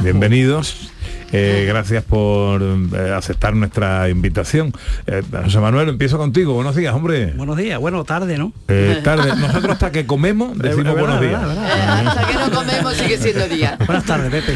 [0.00, 0.91] Bienvenidos.
[1.32, 4.72] Eh, gracias por eh, aceptar nuestra invitación.
[5.06, 6.52] Eh, José Manuel, empiezo contigo.
[6.54, 7.32] Buenos días, hombre.
[7.36, 8.52] Buenos días, bueno, tarde, ¿no?
[8.68, 9.34] Eh, tarde.
[9.36, 11.40] Nosotros hasta que comemos decimos verdad, buenos días.
[11.46, 13.78] verdad, Hasta que no comemos sigue siendo día.
[13.86, 14.52] Buenas tardes, Pepe.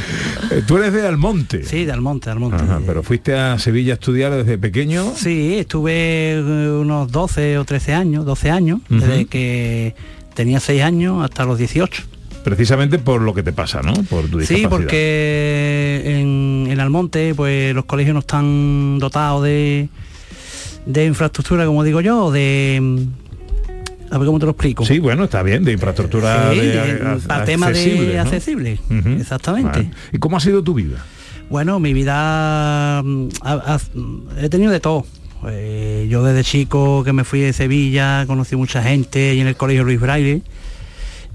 [0.51, 1.65] Eh, Tú eres de Almonte.
[1.65, 2.57] Sí, de Almonte, de Almonte.
[2.63, 5.13] Ajá, pero fuiste a Sevilla a estudiar desde pequeño.
[5.17, 6.41] Sí, estuve
[6.81, 9.95] unos 12 o 13 años, 12 años, desde que
[10.35, 12.03] tenía 6 años hasta los 18.
[12.47, 13.93] Precisamente por lo que te pasa, ¿no?
[14.05, 19.89] Por tu Sí, porque en, en Almonte pues los colegios no están dotados de,
[20.87, 23.05] de infraestructura, como digo yo, de...
[24.13, 24.87] A ver cómo te lo explico.
[24.87, 28.21] Sí, bueno, está bien, de infraestructura Sí, de- a- para temas de accesible, ¿no?
[28.23, 29.09] accesible, Ujú.
[29.21, 29.79] exactamente.
[29.81, 29.91] Vale.
[30.13, 31.05] ¿Y cómo ha sido tu vida?
[31.51, 33.81] Bueno, mi vida mm, ha- ha-
[34.41, 35.05] he tenido de todo.
[35.49, 39.57] Eh, yo desde chico que me fui de Sevilla, conocí mucha gente y en el
[39.57, 40.43] colegio Luis Braille.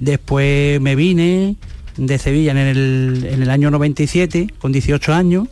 [0.01, 1.55] Después me vine
[1.95, 5.47] de Sevilla en el, en el año 97, con 18 años.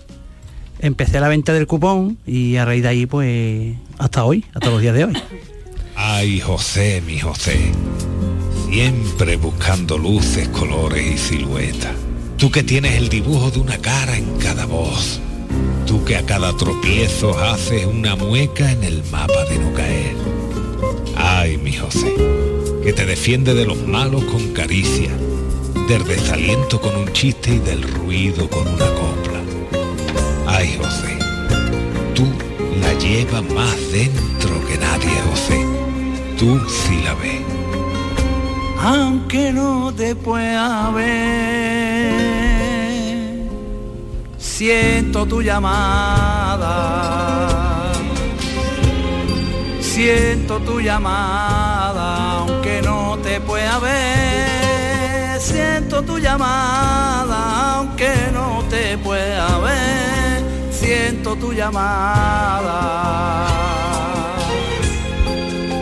[0.80, 4.82] Empecé la venta del cupón y a raíz de ahí, pues, hasta hoy, hasta los
[4.82, 5.14] días de hoy.
[5.96, 7.60] Ay, José, mi José.
[8.72, 11.94] Siempre buscando luces, colores y siluetas.
[12.38, 15.20] Tú que tienes el dibujo de una cara en cada voz.
[15.86, 20.16] Tú que a cada tropiezo haces una mueca en el mapa de no caer.
[21.16, 22.14] Ay, mi José,
[22.90, 25.12] que te defiende de los malos con caricia,
[25.88, 29.42] del desaliento con un chiste y del ruido con una copla.
[30.48, 31.20] Ay, José,
[32.16, 32.26] tú
[32.82, 35.64] la llevas más dentro que nadie, José.
[36.40, 37.44] Tú sí la ves.
[38.82, 42.16] Aunque no te pueda ver,
[44.40, 47.20] siento tu llamada.
[50.00, 52.39] Siento tu llamada,
[53.70, 55.40] pueda ver.
[55.40, 60.44] Siento tu llamada, aunque no te pueda ver.
[60.72, 62.80] Siento tu llamada.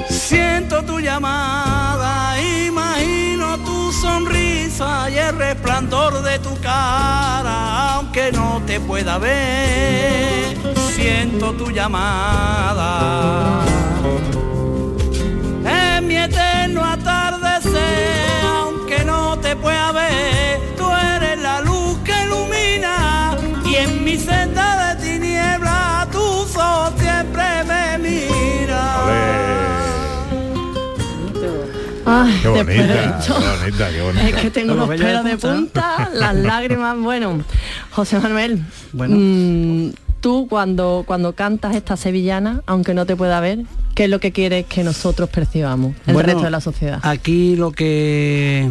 [0.10, 8.80] Siento tu llamada, imagino tu sonrisa y el resplandor de tu cara, aunque no te
[8.80, 10.58] pueda ver.
[10.96, 12.88] Siento tu llamada.
[18.46, 24.96] aunque no te pueda ver, tú eres la luz que ilumina y en mi senda
[24.96, 28.48] de tiniebla tu sol siempre me mira.
[32.42, 34.30] Qué bonita, qué bonita, qué bonita.
[34.30, 37.44] Es que tengo los pues pelos de punta, las lágrimas, bueno.
[37.92, 39.16] José Manuel, bueno.
[39.20, 43.60] Mm, tú cuando, cuando cantas esta sevillana, aunque no te pueda ver,
[43.98, 47.00] ¿qué es lo que quieres que nosotros percibamos, el Bueno, resto de la sociedad?
[47.02, 48.70] Aquí lo que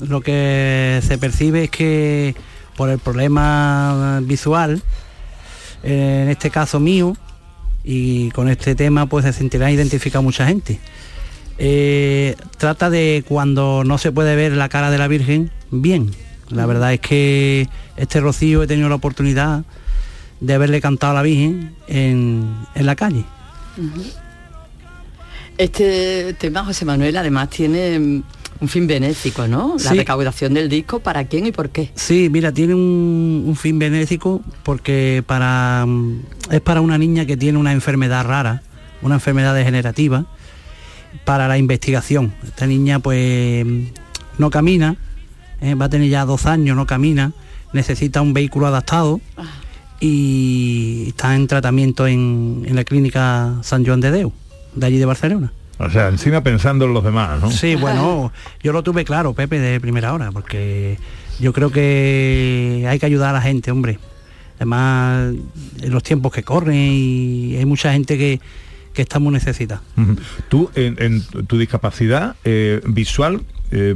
[0.00, 2.34] lo que se percibe es que
[2.76, 4.82] por el problema visual,
[5.84, 7.16] eh, en este caso mío,
[7.84, 10.80] y con este tema pues se sentirá identificado mucha gente.
[11.58, 16.10] Eh, trata de cuando no se puede ver la cara de la Virgen, bien.
[16.48, 19.62] La verdad es que este rocío he tenido la oportunidad
[20.40, 23.24] de haberle cantado a la Virgen en, en la calle.
[25.62, 28.22] Este tema, José Manuel, además tiene mm,
[28.62, 29.76] un fin benéfico, ¿no?
[29.78, 29.96] La Sí.
[29.96, 31.92] recaudación del disco, ¿para quién y por qué?
[31.94, 36.20] Sí, mira, tiene un, un fin benéfico porque para mm,
[36.50, 38.62] es para una niña que tiene una enfermedad rara,
[39.02, 40.26] una enfermedad degenerativa,
[41.24, 42.34] para la investigación.
[42.44, 43.82] Esta niña pues mm,
[44.38, 44.96] no camina,
[45.60, 47.34] eh, va a tener ya dos años, no camina,
[47.72, 49.20] necesita un vehículo adaptado
[50.00, 54.32] y está en tratamiento en, en la clínica San Joan de Deu,
[54.74, 55.52] de allí de Barcelona.
[55.78, 57.50] O sea, encima pensando en los demás, ¿no?
[57.50, 58.32] Sí, bueno,
[58.62, 60.98] yo lo tuve claro, Pepe, de primera hora, porque
[61.40, 63.98] yo creo que hay que ayudar a la gente, hombre.
[64.56, 65.34] Además,
[65.80, 68.40] en los tiempos que corren y hay mucha gente que,
[68.92, 69.82] que está muy necesitada.
[70.48, 73.94] Tú, en, en tu discapacidad eh, visual, eh,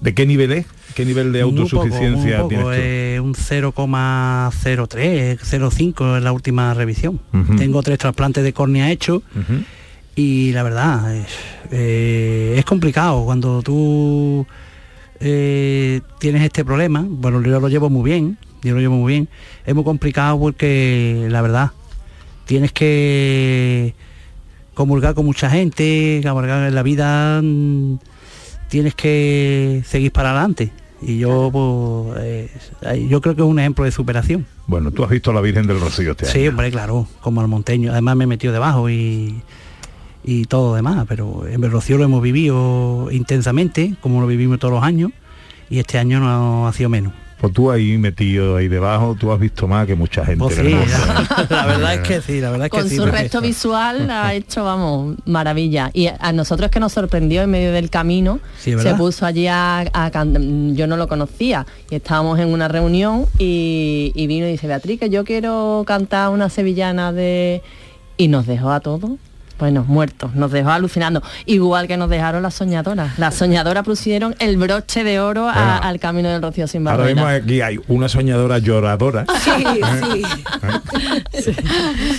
[0.00, 0.66] ¿de qué nivel es?
[0.94, 2.72] ¿Qué nivel de poco, autosuficiencia muy poco, tienes tú?
[2.74, 7.20] eh, un 0,03, 0,5 en la última revisión.
[7.56, 9.62] Tengo tres trasplantes de córnea hechos Ujú.
[10.14, 11.26] y la verdad es,
[11.72, 14.46] eh, es complicado cuando tú
[15.20, 19.28] eh, tienes este problema bueno yo lo llevo muy bien yo lo llevo muy bien
[19.64, 21.70] es muy complicado porque la verdad
[22.46, 23.94] tienes que
[24.74, 27.96] comulgar con mucha gente cabalgar en la vida mm,
[28.68, 30.70] tienes que seguir para adelante
[31.02, 35.10] y yo pues, eh, yo creo que es un ejemplo de superación Bueno, tú has
[35.10, 36.50] visto a la Virgen del Rocío este Sí, año.
[36.50, 37.92] hombre, claro, como al monteño.
[37.92, 39.42] Además me he metido debajo y,
[40.22, 44.58] y todo lo demás, pero en el Rocío lo hemos vivido intensamente, como lo vivimos
[44.58, 45.10] todos los años,
[45.68, 47.12] y este año no ha sido menos.
[47.44, 50.38] Pues tú ahí metido ahí debajo, tú has visto más que mucha gente.
[50.42, 52.96] Pues sí, la, la verdad es que sí, la verdad es que Con sí.
[52.96, 53.18] su Pepe.
[53.18, 55.90] resto visual ha hecho, vamos, maravilla.
[55.92, 59.80] Y a nosotros que nos sorprendió en medio del camino, Sí, se puso allí a,
[59.92, 60.10] a
[60.72, 64.98] yo no lo conocía, y estábamos en una reunión y, y vino y dice, Beatriz,
[64.98, 67.60] que yo quiero cantar una sevillana de...
[68.16, 69.10] Y nos dejó a todos.
[69.58, 71.22] Bueno, muertos, nos dejó alucinando.
[71.46, 73.18] Igual que nos dejaron las soñadoras.
[73.18, 75.80] Las soñadoras pusieron el broche de oro a- Bueno.
[75.82, 77.44] al camino del Rocío sin Ahora mismo barrera.
[77.44, 79.24] aquí hay una soñadora lloradora.
[79.44, 80.22] Sí,
[81.42, 81.52] sí.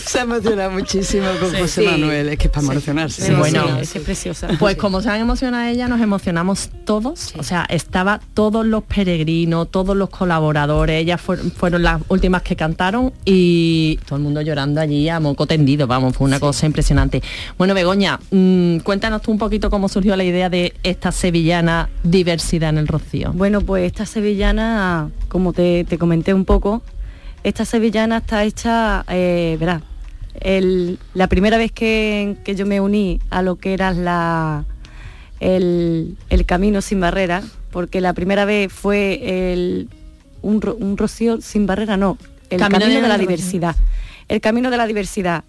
[0.05, 1.87] Se emociona muchísimo con Sí, José sí.
[1.87, 3.21] Manuel, es que es para emocionarse.
[3.25, 3.79] Sí, bueno.
[3.79, 4.47] es preciosa.
[4.59, 7.33] Pues como se han emocionado ella, nos emocionamos todos.
[7.37, 12.55] O sea, estaba todos los peregrinos, todos los colaboradores, ellas fueron, fueron las últimas que
[12.55, 17.21] cantaron y todo el mundo llorando allí a moco tendido, vamos, fue una cosa impresionante.
[17.57, 22.69] Bueno, Begoña, mm, cuéntanos tú un poquito cómo surgió la idea de esta sevillana diversidad
[22.69, 23.31] en el Rocío.
[23.33, 26.81] Bueno, pues esta sevillana, como te, te comenté un poco,
[27.43, 29.57] esta sevillana está hecha, eh,
[30.41, 34.65] el- la primera vez que, que yo me uní a lo que era la,
[35.39, 39.89] el, el camino sin barrera, porque la primera vez fue el,
[40.41, 42.17] un, ro- un rocío sin barrera, no,
[42.49, 43.75] el Camino camino, de la diversidad.
[44.27, 45.43] El camino de la diversidad.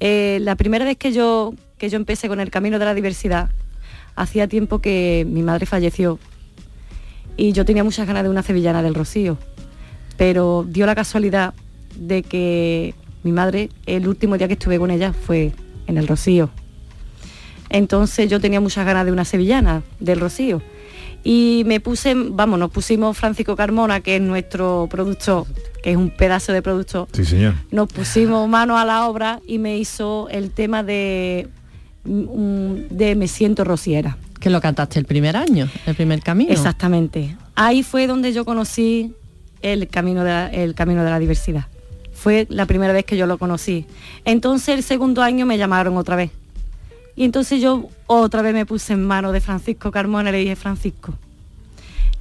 [0.00, 3.50] Eh, la primera vez que yo, que yo empecé con el camino de la diversidad,
[4.16, 6.18] hacía tiempo que mi madre falleció
[7.36, 9.38] y yo tenía muchas ganas de una sevillana del Rocío,
[10.16, 11.54] pero dio la casualidad
[11.96, 15.52] de que mi madre, el último día que estuve con ella fue
[15.86, 16.50] en el Rocío.
[17.70, 20.60] Entonces yo tenía muchas ganas de una sevillana del Rocío.
[21.22, 25.46] Y me puse, vamos, nos pusimos Francisco Carmona, que es nuestro productor,
[25.82, 27.54] que es un pedazo de productor, Sí, señor.
[27.70, 31.48] nos pusimos manos a la obra y me hizo el tema de,
[32.04, 34.16] mm, de Me siento rociera.
[34.38, 36.50] Que lo cantaste el primer año, el primer camino.
[36.52, 37.36] Exactamente.
[37.54, 39.12] Ahí fue donde yo conocí
[39.62, 41.66] el camino de la, el camino de la diversidad.
[42.12, 43.86] Fue la primera vez que yo lo conocí.
[44.24, 46.30] Entonces el segundo año me llamaron otra vez.
[47.16, 50.56] Y entonces yo otra vez me puse en manos de Francisco Carmona y le dije,
[50.56, 51.12] Francisco,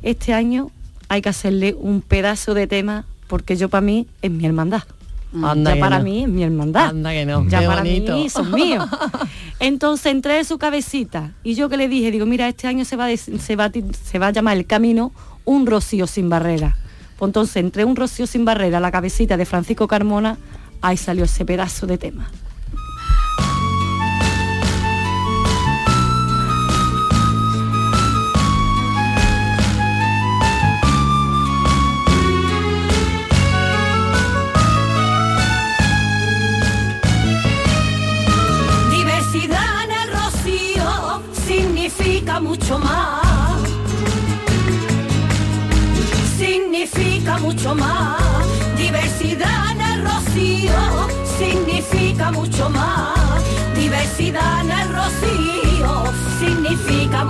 [0.02, 0.72] este año
[1.08, 4.84] hay que hacerle un pedazo de tema porque yo para mí es mi hermandad.
[5.32, 6.06] Anda ya para no.
[6.06, 6.88] mí es mi hermandad.
[6.90, 8.16] Anda que no, Ya qué para bonito.
[8.16, 8.84] mí son míos.
[9.60, 12.96] Entonces entré en su cabecita y yo que le dije, digo, mira, este año se
[12.96, 13.72] va, se va,
[14.04, 15.12] se va a llamar el camino
[15.46, 16.76] un rocío sin barrera.
[17.18, 20.38] Pues entonces entré un rocío sin barrera la cabecita de Francisco Carmona,
[20.82, 22.30] ahí salió ese pedazo de tema.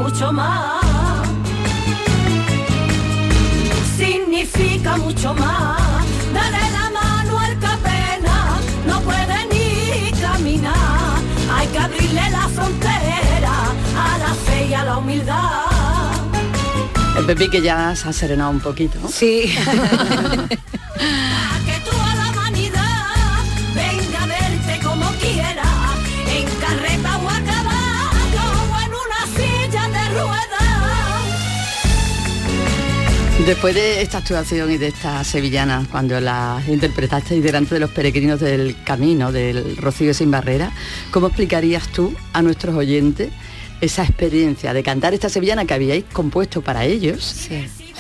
[0.10, 0.84] Mucho más.
[3.95, 6.03] Significa mucho más.
[6.34, 11.20] Dale la mano al que apenas no puede ni caminar.
[11.53, 13.53] Hay que abrirle la frontera
[14.05, 15.66] a la fe y a la humildad.
[17.16, 18.97] El Pepi que ya se ha serenado un poquito.
[18.99, 19.10] ¿no?
[19.10, 19.53] Sí.
[33.45, 38.39] Después de esta actuación y de esta sevillana, cuando la interpretaste delante de los peregrinos
[38.39, 40.71] del camino del Rocío sin barrera,
[41.09, 43.31] ¿cómo explicarías tú a nuestros oyentes
[43.81, 47.49] esa experiencia de cantar esta sevillana que habíais compuesto para ellos?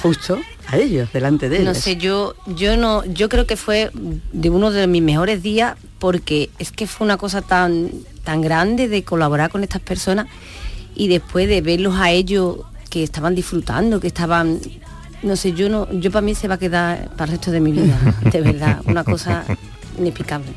[0.01, 1.67] Justo a ellos, delante de ellos.
[1.67, 5.77] No sé, yo, yo no, yo creo que fue de uno de mis mejores días
[5.99, 7.89] porque es que fue una cosa tan,
[8.23, 10.27] tan grande de colaborar con estas personas
[10.95, 12.57] y después de verlos a ellos
[12.89, 14.59] que estaban disfrutando, que estaban,
[15.23, 17.59] no sé, yo no, yo para mí se va a quedar para el resto de
[17.59, 17.97] mi vida,
[18.31, 19.43] de verdad, una cosa
[19.97, 20.47] inexplicable.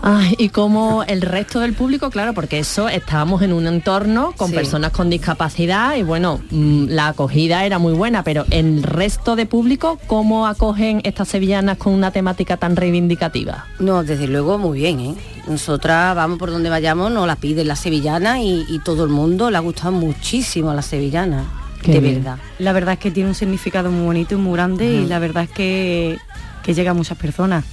[0.00, 4.50] Ay, y como el resto del público, claro, porque eso estábamos en un entorno con
[4.50, 4.54] Sí.
[4.54, 9.44] personas con discapacidad y bueno, mm, la acogida era muy buena, pero el resto de
[9.46, 13.66] público, ¿cómo acogen estas sevillanas con una temática tan reivindicativa?
[13.80, 15.14] No, desde luego muy bien, ¿eh?
[15.48, 19.50] Nosotras vamos por donde vayamos, nos la piden la sevillana y, y todo el mundo
[19.50, 21.44] le ha gustado muchísimo la sevillana,
[21.82, 22.14] Qué de bien.
[22.16, 22.38] verdad.
[22.58, 25.44] La verdad es que tiene un significado muy bonito y muy grande y la verdad
[25.44, 26.18] es que,
[26.62, 27.64] que llega a muchas personas.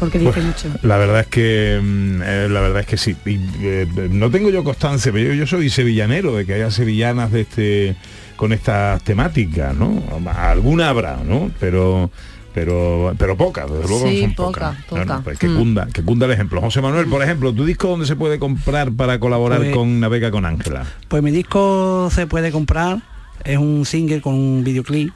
[0.00, 0.68] Porque dice Pues, mucho.
[0.82, 3.14] La verdad es que mm, eh, la verdad es que sí.
[3.24, 7.30] Y, eh, no tengo yo constancia, pero yo, yo soy sevillanero de que haya sevillanas
[7.30, 7.96] de este
[8.34, 10.02] con estas temáticas, ¿no?
[10.34, 11.52] Alguna habrá, ¿no?
[11.60, 12.10] Pero
[12.54, 14.84] pero pero pocas, desde luego Sí, son poca, pocas.
[14.86, 15.04] poca.
[15.04, 15.56] Claro, pues que Mm.
[15.58, 16.60] cunda, que cunda el ejemplo.
[16.60, 20.30] José Manuel, por ejemplo, ¿tu disco dónde se puede comprar para colaborar Pues- con Navega
[20.30, 20.84] con Ángela?
[21.08, 23.00] Pues mi disco se puede comprar,
[23.44, 25.12] es un single con un videoclip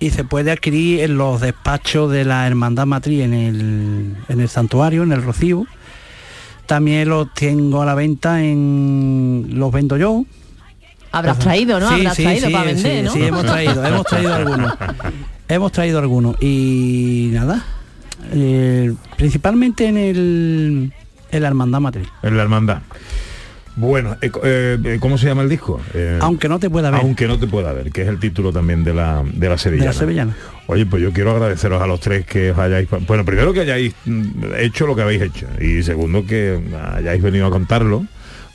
[0.00, 4.48] y se puede adquirir en los despachos de la Hermandad Matriz en el, en el
[4.48, 5.66] santuario, en el Rocío.
[6.66, 10.24] También los tengo a la venta en los vendo yo.
[11.10, 11.88] Habrás traído, ¿no?
[11.88, 13.12] Sí, Habrás sí, traído sí, para sí, vender, ¿no?
[13.12, 14.74] Sí, hemos traído, hemos traído algunos.
[15.48, 16.36] Hemos traído algunos.
[16.42, 17.64] Y nada,
[18.32, 20.92] eh, principalmente en el
[21.30, 22.08] en la Hermandad Matriz.
[22.22, 22.82] En la hermandad.
[23.76, 25.80] Bueno, eh, eh, eh, ¿cómo se llama el disco?
[25.94, 27.00] Eh, Aunque no te pueda ver.
[27.00, 29.90] Aunque no te pueda ver, que es el título también de la, de la sevillana.
[29.90, 30.36] De la sevillana.
[30.66, 32.88] Oye, pues yo quiero agradeceros a los tres que os hayáis...
[33.06, 35.46] Bueno, primero que hayáis mm, hecho lo que habéis hecho.
[35.60, 36.58] Y segundo que
[36.92, 38.04] hayáis venido a contarlo.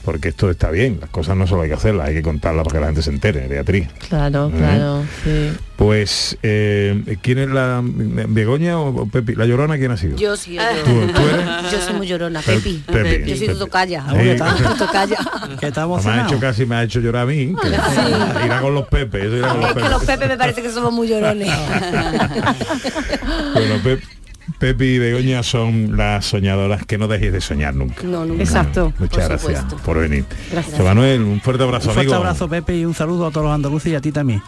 [0.03, 2.73] Porque esto está bien, las cosas no solo hay que hacerlas, hay que contarlas para
[2.75, 3.87] que la gente se entere, Beatriz.
[4.09, 4.57] Claro, ¿Eh?
[4.57, 5.53] claro, sí.
[5.77, 7.81] Pues, eh, ¿quién es la...
[7.83, 9.35] Begoña o Pepi?
[9.35, 10.17] ¿La Llorona quién ha sido?
[10.17, 11.71] Yo sí, yo, ¿Tú- tú eres?
[11.71, 12.83] yo soy muy llorona, Pe- Pepi.
[12.85, 14.03] Pepi, yo soy tu tocaya.
[14.09, 14.37] Sí.
[14.67, 15.17] Tu tocaya.
[15.59, 17.55] Que estamos me ha hecho casi, me ha hecho llorar a mí.
[17.61, 17.67] que
[18.45, 19.89] irá con los Pepe, eso irá con los Es que Pepe.
[19.89, 21.49] los Pepe me parece que somos muy llorones.
[23.53, 24.03] Bueno, Pep-
[24.59, 28.03] Pepi y Begoña son las soñadoras que no dejéis de soñar nunca.
[28.03, 28.43] No, nunca.
[28.43, 28.93] Exacto.
[28.99, 29.77] Muchas Por gracias supuesto.
[29.85, 30.25] por venir.
[30.51, 30.71] Gracias.
[30.77, 32.23] José Manuel, un fuerte abrazo, Un fuerte amigo.
[32.23, 34.41] abrazo Pepe y un saludo a todos los andaluces y a ti también.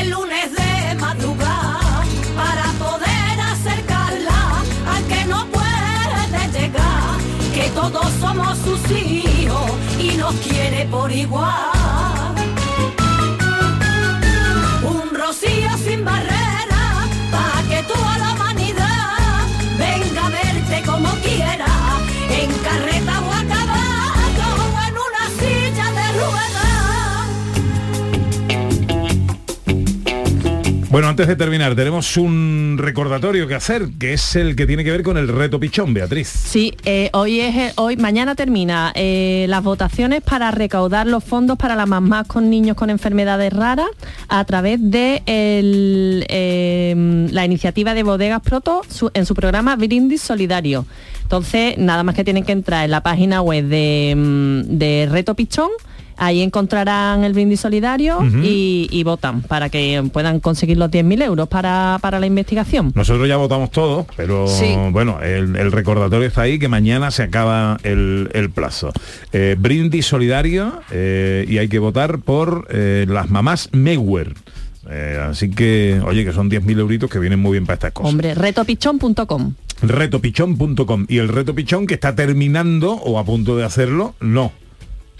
[0.00, 2.02] El lunes de madrugada
[2.36, 4.62] para poder acercarla
[4.94, 7.18] al que no puede llegar,
[7.54, 11.52] que todos somos sus hijos y nos quiere por igual.
[14.82, 16.43] Un rocío sin barrera
[30.94, 34.92] Bueno, antes de terminar, tenemos un recordatorio que hacer, que es el que tiene que
[34.92, 36.28] ver con el reto pichón, Beatriz.
[36.28, 41.74] Sí, eh, hoy es hoy, mañana termina eh, las votaciones para recaudar los fondos para
[41.74, 43.88] las mamás con niños con enfermedades raras
[44.28, 46.94] a través de eh,
[47.32, 48.82] la iniciativa de Bodegas Proto
[49.14, 50.86] en su programa Brindis Solidario.
[51.22, 55.70] Entonces, nada más que tienen que entrar en la página web de, de Reto Pichón.
[56.16, 61.48] Ahí encontrarán el brindis solidario y, y votan para que puedan conseguir los 10.000 euros
[61.48, 62.92] para, para la investigación.
[62.94, 64.74] Nosotros ya votamos todos, pero Sí.
[64.92, 68.92] bueno, el, el recordatorio está ahí, que mañana se acaba el, el plazo.
[69.32, 74.34] Eh, brindis solidario eh, y hay que votar por eh, las mamás Mewer.
[75.30, 78.10] Así que, oye, que son 10.000 euritos que vienen muy bien para estas cosas.
[78.12, 79.54] Hombre, retopichón.com.
[79.82, 81.06] Retopichón.com.
[81.08, 84.52] Y el reto pichón que está terminando o a punto de hacerlo, no.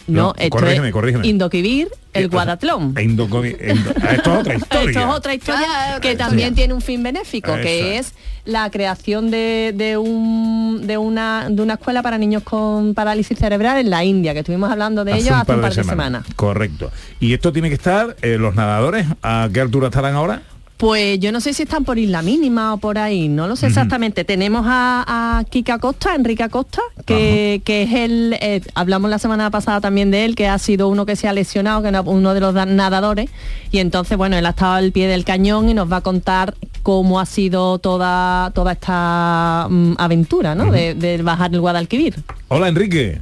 [0.06, 1.26] No, esto corrígeme, es corrígeme.
[1.26, 2.94] Indoquivir, el Guadatlón.
[3.00, 4.90] Indo- esto es otra historia.
[4.90, 6.54] Esto es otra historia Ah, que otra también historia.
[6.54, 8.12] tiene un fin benéfico, Eso que es.
[8.44, 13.78] la creación de, de un, de, una, de una escuela para niños con parálisis cerebral
[13.78, 15.74] en la India, que estuvimos hablando de Hace ellos un hace par un de par
[15.76, 15.96] de semanas.
[16.22, 16.34] semanas.
[16.36, 16.90] Correcto.
[17.20, 20.42] Y esto tiene que estar, eh, los nadadores, ¿a qué altura estarán ahora?
[20.76, 23.68] Pues yo no sé si están por Isla Mínima o por ahí, no lo sé
[23.68, 24.24] exactamente.
[24.24, 29.50] Tenemos a, a Kika Costa, Enrique Acosta, que, que es el, eh, hablamos la semana
[29.50, 32.34] pasada también de él, que ha sido uno que se ha lesionado, que era uno
[32.34, 33.30] de los da- nadadores,
[33.70, 36.54] y entonces, bueno, él ha estado al pie del cañón y nos va a contar
[36.82, 40.72] cómo ha sido toda, toda esta mm, aventura, ¿no?
[40.72, 42.16] de, de bajar el Guadalquivir.
[42.48, 43.20] Hola Enrique.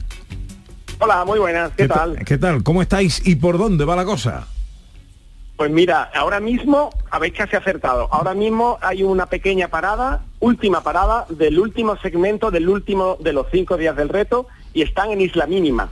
[1.00, 2.18] Hola, muy buenas, ¿qué, ta- tal?
[2.24, 2.62] ¿Qué tal?
[2.62, 4.46] ¿Cómo estáis y por dónde va la cosa?
[5.56, 11.26] Pues mira, ahora mismo, habéis casi acertado, ahora mismo hay una pequeña parada, última parada
[11.28, 15.46] del último segmento del último de los cinco días del reto y están en Isla
[15.46, 15.90] Mínima.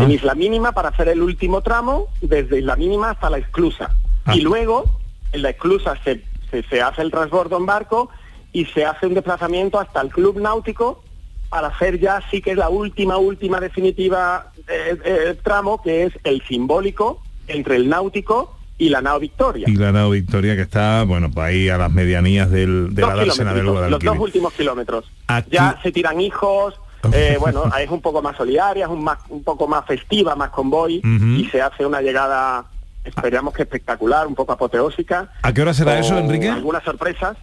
[0.00, 3.90] En Isla Mínima para hacer el último tramo desde Isla Mínima hasta la esclusa.
[4.32, 4.84] Y luego
[5.32, 8.10] en la esclusa se, se, se hace el transbordo en barco
[8.52, 11.02] y se hace un desplazamiento hasta el club náutico
[11.48, 16.12] para hacer ya sí que es la última, última definitiva eh, eh, tramo que es
[16.24, 19.66] el simbólico entre el náutico y la nao Victoria.
[19.68, 23.10] Y la nao Victoria que está, bueno, pues ahí a las medianías del, de Dos
[23.10, 25.04] la dársena del los dos últimos kilómetros.
[25.28, 26.74] Aquí- Ya se tiran hijos,
[27.12, 30.50] eh, bueno, es un poco más solidaria, es un, más, un poco más festiva, más
[30.50, 32.64] convoy, y se hace una llegada,
[33.04, 35.30] esperamos que espectacular, un poco apoteósica.
[35.42, 36.48] ¿A qué hora será eso, Enrique?
[36.48, 37.36] Algunas sorpresas.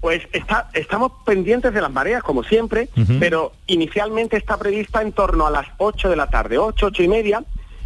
[0.00, 2.88] Pues está, estamos pendientes de las mareas, como siempre,
[3.20, 7.08] pero inicialmente está prevista en torno a las 8 de la tarde, 8, 8 y
[7.08, 7.44] media,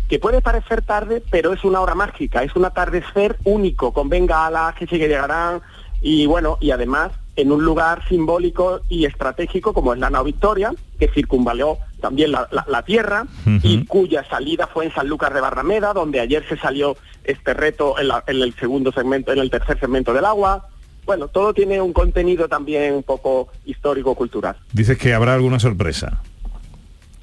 [0.09, 4.75] que puede parecer tarde, pero es una hora mágica, es un atardecer único, con bengalas
[4.77, 5.61] que sí que llegarán,
[6.03, 10.73] y bueno, y además en un lugar simbólico y estratégico como es la nao Victoria,
[10.99, 13.27] que circunvaleó también la, la- la tierra
[13.63, 18.09] y cuya salida fue en Sanlúcar de Barrameda, donde ayer se salió este reto en,
[18.09, 20.69] la- en el segundo segmento, en el tercer segmento del agua.
[21.05, 24.57] Bueno, todo tiene un contenido también un poco histórico-cultural.
[24.73, 26.21] Dices que habrá alguna sorpresa.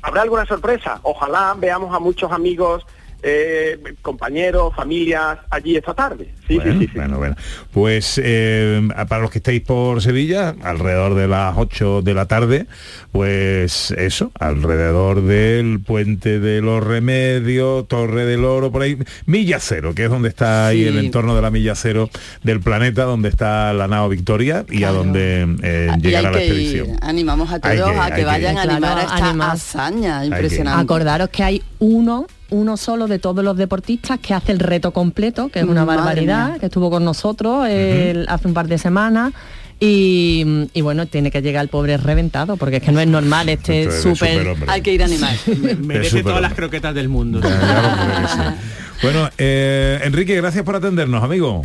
[0.04, 1.00] ¿Habrá alguna sorpresa?
[1.04, 2.86] Ojalá veamos a muchos amigos,
[3.24, 6.34] eh, compañeros, familias allí esta tarde.
[6.48, 6.92] Sí, bueno, sí, sí, sí.
[6.96, 7.36] bueno, bueno.
[7.72, 12.68] Pues eh, para los que estéis por Sevilla, alrededor de las 8 de la tarde,
[13.14, 19.94] pues eso, alrededor del puente de los Remedios, Torre del Oro, por ahí, Milla Cero,
[19.96, 22.10] que es donde está ahí el entorno de la Milla Cero
[22.44, 26.38] del planeta, donde está la nao Victoria y a donde eh, Y hay llegará la
[26.40, 26.90] expedición.
[26.90, 26.96] ir.
[27.02, 29.52] Animamos a todos que- a que vayan a animar a esta animar.
[29.52, 30.82] hazaña impresionante.
[30.84, 35.50] Acordaros que hay uno, uno solo de todos los deportistas que hace el reto completo,
[35.50, 36.60] que es una Madre barbaridad, mía.
[36.60, 39.34] que estuvo con nosotros el- hace un par de semanas.
[39.80, 43.50] Y, y bueno, tiene que llegar el pobre reventado, porque es que no es normal
[43.50, 44.56] este súper...
[44.68, 45.36] Hay que ir a animar.
[45.80, 47.42] Merece todas las croquetas del mundo.
[47.42, 48.56] Ya, ya.
[49.02, 51.64] Bueno, eh, Enrique, gracias por atendernos, amigo.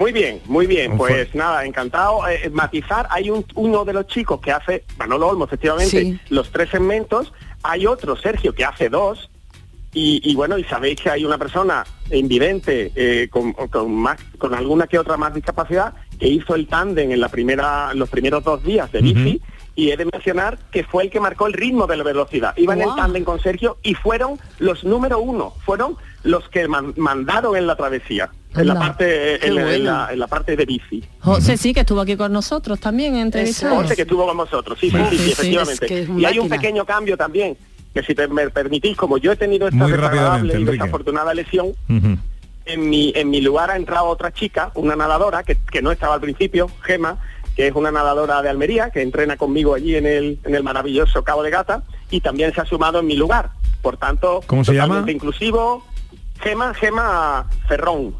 [0.00, 0.96] Muy bien, muy bien.
[0.96, 2.26] Pues nada, encantado.
[2.26, 6.18] Eh, matizar, hay un, uno de los chicos que hace, Manolo Olmo, efectivamente, Sí.
[6.30, 7.32] los tres segmentos.
[7.62, 9.30] Hay otro, Sergio, que hace dos.
[9.92, 14.54] Y, y bueno, y sabéis que hay una persona invidente eh, con, con más, con
[14.54, 18.62] alguna que otra más discapacidad que hizo el tándem en la primera, los primeros dos
[18.62, 19.40] días de bici.
[19.76, 22.52] Y he de mencionar que fue el que marcó el ritmo de la velocidad.
[22.56, 26.92] Iba en el tándem con Sergio y fueron los número uno, fueron los que man-
[26.98, 30.54] mandaron en la travesía, en la parte, Qué en, la- en la, en la parte
[30.56, 31.02] de bici.
[31.20, 33.76] José sí, que estuvo aquí con nosotros también entrevistando.
[33.76, 35.84] José que estuvo con vosotros, sí, sí, sí, Sí, sí, sí, efectivamente.
[35.86, 37.56] es que es un y hay un pequeño cambio también,
[37.94, 41.72] que si te, me permitís, como yo he tenido esta Muy desagradable y desafortunada lesión,
[42.66, 46.14] en mi, en mi lugar ha entrado otra chica, una nadadora, que, que no estaba
[46.14, 47.18] al principio, Gema,
[47.56, 51.24] que es una nadadora de Almería, que entrena conmigo allí en el, en el maravilloso
[51.24, 53.50] Cabo de Gata, y también se ha sumado en mi lugar.
[53.82, 55.04] Por tanto, ¿Cómo se llama?
[55.10, 55.84] inclusivo.
[56.40, 58.14] Gema, Gema Ferrón.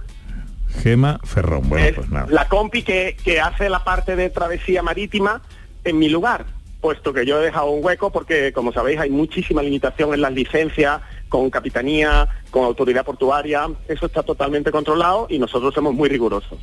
[0.82, 1.68] Gema Ferrón.
[1.68, 2.26] Bueno, es pues nada.
[2.30, 5.42] la compi que, que hace la parte de travesía marítima
[5.84, 6.44] en mi lugar,
[6.80, 10.32] puesto que yo he dejado un hueco porque, como sabéis, hay muchísima limitación en las
[10.32, 16.58] licencias, con capitanía, con autoridad portuaria, eso está totalmente controlado y nosotros somos muy rigurosos.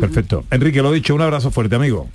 [0.00, 0.44] Perfecto.
[0.50, 2.08] Enrique, lo dicho, un abrazo fuerte, amigo.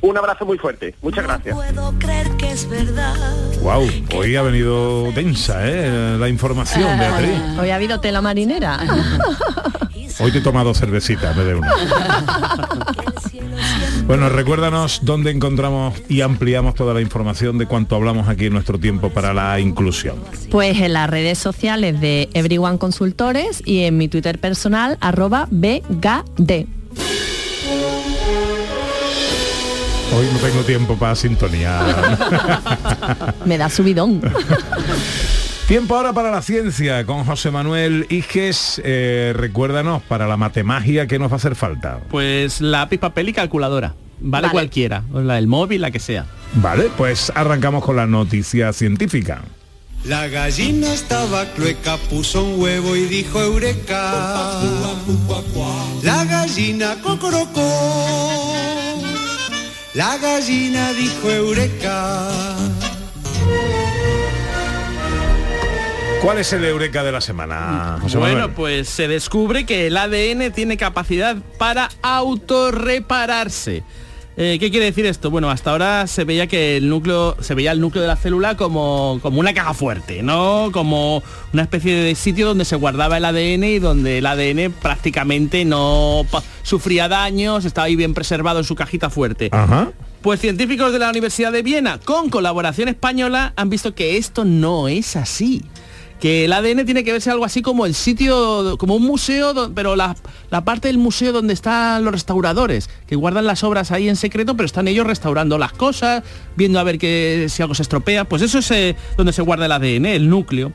[0.00, 1.54] Un abrazo muy fuerte, muchas gracias.
[1.54, 3.16] Puedo creer que es verdad.
[3.62, 6.16] Wow, hoy ha venido densa, ¿eh?
[6.18, 7.40] La información, Beatriz.
[7.58, 8.78] Hoy ha habido tela marinera.
[10.20, 11.74] Hoy te he tomado cervecita vez de una.
[14.06, 18.78] Bueno, recuérdanos dónde encontramos y ampliamos toda la información de cuanto hablamos aquí en nuestro
[18.78, 20.16] tiempo para la inclusión.
[20.50, 26.66] Pues en las redes sociales de Everyone Consultores y en mi Twitter personal, arroba BGD.
[30.14, 31.82] Hoy no tengo tiempo para sintonía.
[33.44, 34.22] Me da subidón.
[35.68, 38.80] Tiempo ahora para la ciencia con José Manuel Iges.
[38.84, 41.98] Eh, recuérdanos para la matemagia que nos va a hacer falta.
[42.08, 43.94] Pues lápiz, papel y calculadora.
[44.20, 44.52] Vale, Vale.
[44.52, 46.24] cualquiera, o la del móvil, la que sea.
[46.54, 49.42] Vale, pues arrancamos con la noticia científica.
[50.04, 54.60] La gallina estaba clueca, puso un huevo y dijo eureka.
[56.04, 58.52] La gallina cocorocó.
[59.94, 62.28] La gallina dijo eureka.
[66.26, 68.54] ¿Cuál es el eureka de la semana, José bueno, Manuel?
[68.56, 73.84] pues se descubre que el ADN tiene capacidad para autorrepararse.
[74.36, 75.30] Eh, ¿Qué quiere decir esto?
[75.30, 78.56] Bueno, hasta ahora se veía que el núcleo, se veía el núcleo de la célula
[78.56, 80.70] como, como una caja fuerte, ¿no?
[80.72, 81.22] Como
[81.52, 86.26] una especie de sitio donde se guardaba el ADN y donde el ADN prácticamente no
[86.64, 89.48] sufría daños, estaba ahí bien preservado en su cajita fuerte.
[89.52, 89.92] Ajá.
[90.22, 94.88] Pues científicos de la Universidad de Viena, con colaboración española, han visto que esto no
[94.88, 95.62] es así.
[96.20, 99.96] Que el ADN tiene que verse algo así como el sitio, como un museo, pero
[99.96, 100.16] la,
[100.50, 104.56] la parte del museo donde están los restauradores, que guardan las obras ahí en secreto,
[104.56, 106.22] pero están ellos restaurando las cosas,
[106.56, 108.24] viendo a ver que si algo se estropea.
[108.24, 110.72] Pues eso es eh, donde se guarda el ADN, el núcleo.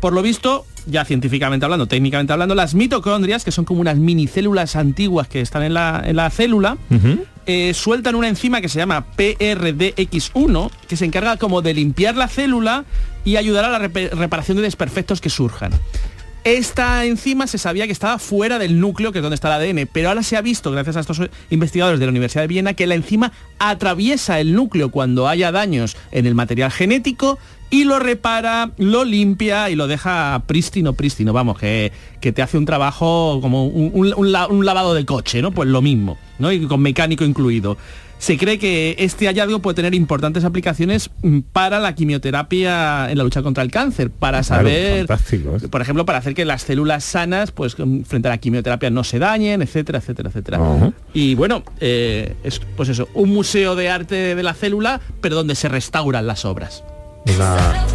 [0.00, 4.74] Por lo visto, ya científicamente hablando, técnicamente hablando, las mitocondrias, que son como unas minicélulas
[4.74, 6.76] antiguas que están en la, en la célula,
[7.46, 12.28] eh, sueltan una enzima que se llama PRDX1, que se encarga como de limpiar la
[12.28, 12.84] célula
[13.24, 15.72] y ayudar a la reparación de desperfectos que surjan.
[16.44, 19.88] Esta enzima se sabía que estaba fuera del núcleo, que es donde está el ADN,
[19.92, 21.20] pero ahora se ha visto, gracias a estos
[21.50, 25.96] investigadores de la Universidad de Viena, que la enzima atraviesa el núcleo cuando haya daños
[26.10, 27.38] en el material genético
[27.72, 32.56] y lo repara, lo limpia y lo deja prístino, prístino, vamos, que, que te hace
[32.58, 35.50] un trabajo como un, un- un la- un lavado de coche, ¿no?
[35.50, 36.52] Pues lo mismo, ¿no?
[36.52, 37.76] Y con mecánico incluido.
[38.18, 43.24] Se cree que este hallazgo puede tener importantes aplicaciones mm, para la quimioterapia en la
[43.24, 45.06] lucha contra el cáncer, para saber,
[45.64, 45.68] ¿eh?
[45.70, 49.02] por ejemplo, para hacer que las células sanas, pues mm, frente a la quimioterapia no
[49.02, 50.58] se dañen, etcétera, etcétera, etcétera.
[51.14, 55.54] Y bueno, eh, es pues eso, un museo de arte de la célula, pero donde
[55.56, 56.84] se restauran las obras.
[57.26, 57.86] Una,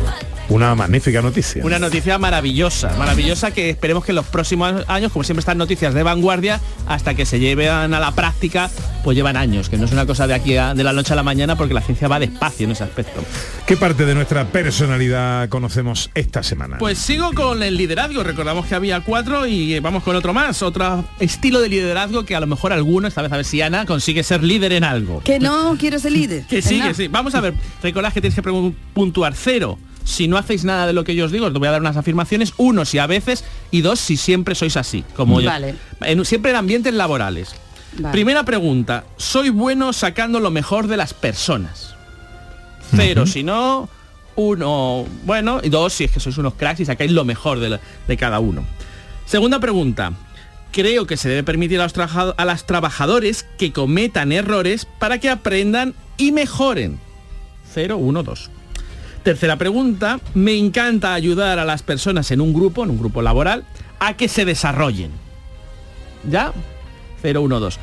[0.49, 1.63] una magnífica noticia.
[1.65, 5.93] Una noticia maravillosa, maravillosa que esperemos que en los próximos años, como siempre están noticias
[5.93, 8.69] de vanguardia, hasta que se lleven a la práctica,
[9.03, 11.15] pues llevan años, que no es una cosa de aquí a, de la noche a
[11.17, 13.21] la mañana porque la ciencia va despacio en ese aspecto.
[13.65, 16.78] ¿Qué parte de nuestra personalidad conocemos esta semana?
[16.78, 21.03] Pues sigo con el liderazgo, recordamos que había cuatro y vamos con otro más, otro
[21.19, 24.23] estilo de liderazgo que a lo mejor alguno, esta vez a ver si Ana consigue
[24.23, 25.21] ser líder en algo.
[25.21, 26.45] Que no quiero ser líder.
[26.47, 27.07] Que sí, que sí.
[27.09, 27.53] Vamos a ver,
[27.84, 28.73] recordad que tenéis que pregun-
[29.18, 29.80] puntuar cero.
[30.03, 31.97] Si no hacéis nada de lo que yo os digo, os voy a dar unas
[31.97, 32.53] afirmaciones.
[32.57, 33.43] Uno, si a veces.
[33.72, 35.03] Y dos, si siempre sois así.
[35.15, 35.49] Como yo.
[35.49, 35.76] Vale.
[36.01, 37.53] En- siempre en ambientes laborales.
[37.97, 38.13] Vale.
[38.13, 39.03] Primera pregunta.
[39.18, 41.95] ¿Soy bueno sacando lo mejor de las personas?
[42.95, 43.89] Cero, si no.
[44.36, 45.59] Uno, bueno.
[45.63, 48.18] Y dos, si es que sois unos cracks y sacáis lo mejor de, la- de
[48.18, 48.63] cada uno.
[49.26, 50.13] Segunda pregunta.
[50.72, 55.30] Creo que se debe permitir a los, a las trabajadores que cometan errores para que
[55.30, 56.99] aprendan y mejoren.
[57.74, 58.51] 0, 1, 2.
[59.28, 60.21] Tercera pregunta.
[60.36, 63.65] Me encanta ayudar a las personas en un grupo, en un grupo laboral,
[63.99, 65.11] a que se desarrollen.
[66.32, 66.53] ¿Ya?
[67.21, 67.80] 0, 1, 2.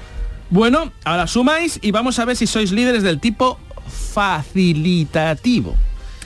[0.49, 3.59] Bueno, ahora sumáis y vamos a ver si sois líderes del tipo
[4.14, 5.76] facilitativo.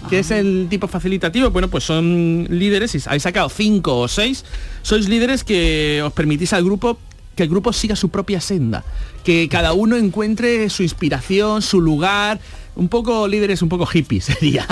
[0.08, 1.50] ¿Qué es el tipo facilitativo?
[1.50, 4.44] Bueno, pues son líderes, si habéis sacado 5 o 6,
[4.82, 6.96] sois líderes que os permitís al grupo
[7.38, 8.82] que el grupo siga su propia senda,
[9.22, 12.40] que cada uno encuentre su inspiración, su lugar,
[12.74, 14.66] un poco líderes, un poco hippies sería.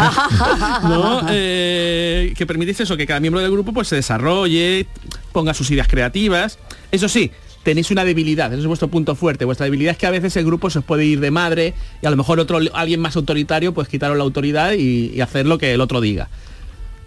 [0.83, 1.25] ¿no?
[1.31, 4.89] Eh, que permitís eso, que cada miembro del grupo pues se desarrolle,
[5.31, 6.59] ponga sus ideas creativas.
[6.91, 7.31] Eso sí,
[7.63, 9.45] tenéis una debilidad, ese es vuestro punto fuerte.
[9.45, 12.07] Vuestra debilidad es que a veces el grupo se os puede ir de madre y
[12.07, 15.59] a lo mejor otro alguien más autoritario pues quitaros la autoridad y, y hacer lo
[15.59, 16.29] que el otro diga.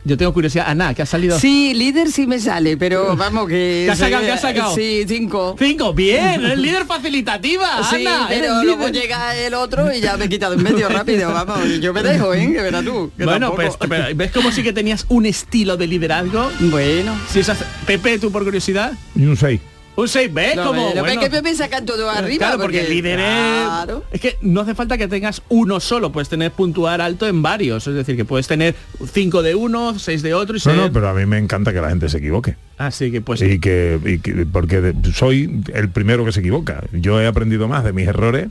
[0.05, 1.37] Yo tengo curiosidad, Ana, que ha salido.
[1.37, 3.83] Sí, líder sí me sale, pero vamos que...
[3.85, 4.23] ¿Qué has sacado?
[4.23, 4.73] ¿Qué has sacado?
[4.73, 5.55] Sí, cinco.
[5.59, 9.01] Cinco, bien, el líder facilitativa, Sí, Ana, pero luego líder.
[9.01, 11.59] llega el otro y ya me he quitado en medio rápido, vamos.
[11.67, 12.49] y Yo me dejo, ¿eh?
[12.51, 13.11] Que verás tú.
[13.17, 16.49] que Bueno, tampoco- pues pero, ¿ves como sí que tenías un estilo de liderazgo?
[16.59, 17.15] Bueno.
[17.29, 18.93] Si esas, Pepe, tú por curiosidad.
[19.15, 19.59] Y un 6.
[20.01, 20.55] Un 6, ¿ves?
[20.55, 21.21] No, como, pero bueno.
[21.21, 22.47] que me sacan todo arriba.
[22.47, 23.25] Claro, porque, el líder es-
[23.65, 24.03] Claro.
[24.11, 27.85] es que no hace falta que tengas uno solo, puedes tener puntuar alto en varios,
[27.87, 28.75] es decir, que puedes tener
[29.13, 30.75] cinco de uno, seis de otro y No, ser...
[30.75, 32.55] no, pero a mí me encanta que la gente se equivoque.
[32.77, 36.81] Así que pues y que, y que- porque de- soy el primero que se equivoca.
[36.93, 38.47] Yo he aprendido más de mis errores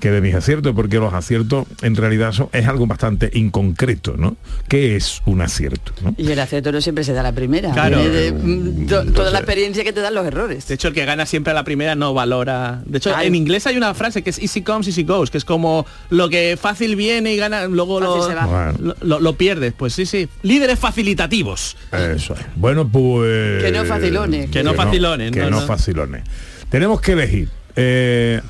[0.00, 4.36] que de mis aciertos, porque los aciertos en realidad son, es algo bastante inconcreto, ¿no?
[4.68, 5.92] ¿Qué es un acierto?
[6.02, 6.14] ¿no?
[6.16, 7.72] Y el acierto no siempre se da a la primera.
[7.72, 7.98] Claro.
[8.02, 10.66] De, mm, to- toda la experiencia que te dan los errores.
[10.68, 12.82] De hecho, el que gana siempre a la primera no valora.
[12.86, 13.28] De hecho, Ay.
[13.28, 16.28] en inglés hay una frase que es easy comes, easy goes, que es como lo
[16.28, 18.46] que fácil viene y gana, luego lo, Fácil se va.
[18.72, 18.94] Bueno.
[19.00, 19.72] lo, lo- lo pierdes.
[19.76, 20.28] Pues sí, sí.
[20.42, 21.76] Líderes facilitativos.
[21.92, 22.40] Eso es.
[22.56, 23.62] Bueno, pues...
[23.62, 24.50] Que no facilones.
[24.50, 25.66] Que no facilones, Que no, no no.
[25.66, 26.22] facilones.
[26.70, 27.48] Tenemos que elegir.
[27.76, 28.40] eh,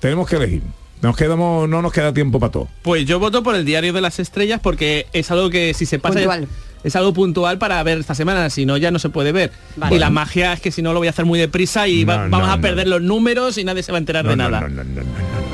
[0.00, 0.62] tenemos que elegir.
[1.00, 2.68] Nos quedamos, no nos queda tiempo para todo.
[2.82, 5.98] Pues yo voto por el diario de las estrellas porque es algo que si se
[6.00, 6.48] pasa Puntual.
[6.82, 9.52] es algo puntual para ver esta semana, si no ya no se puede ver.
[9.76, 9.94] Vale.
[9.94, 12.24] Y la magia es que si no lo voy a hacer muy deprisa y va-
[12.26, 12.62] No, vamos a no.
[12.62, 14.60] perder los números y nadie se va a enterar No, de no, nada.
[14.62, 15.48] no, no, no, no, no.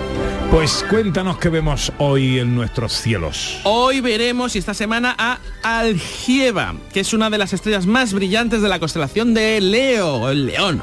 [0.50, 3.58] Pues cuéntanos qué vemos hoy en nuestros cielos.
[3.64, 8.62] Hoy veremos y esta semana a Algieva, que es una de las estrellas más brillantes
[8.62, 10.80] de la constelación de Leo, el león.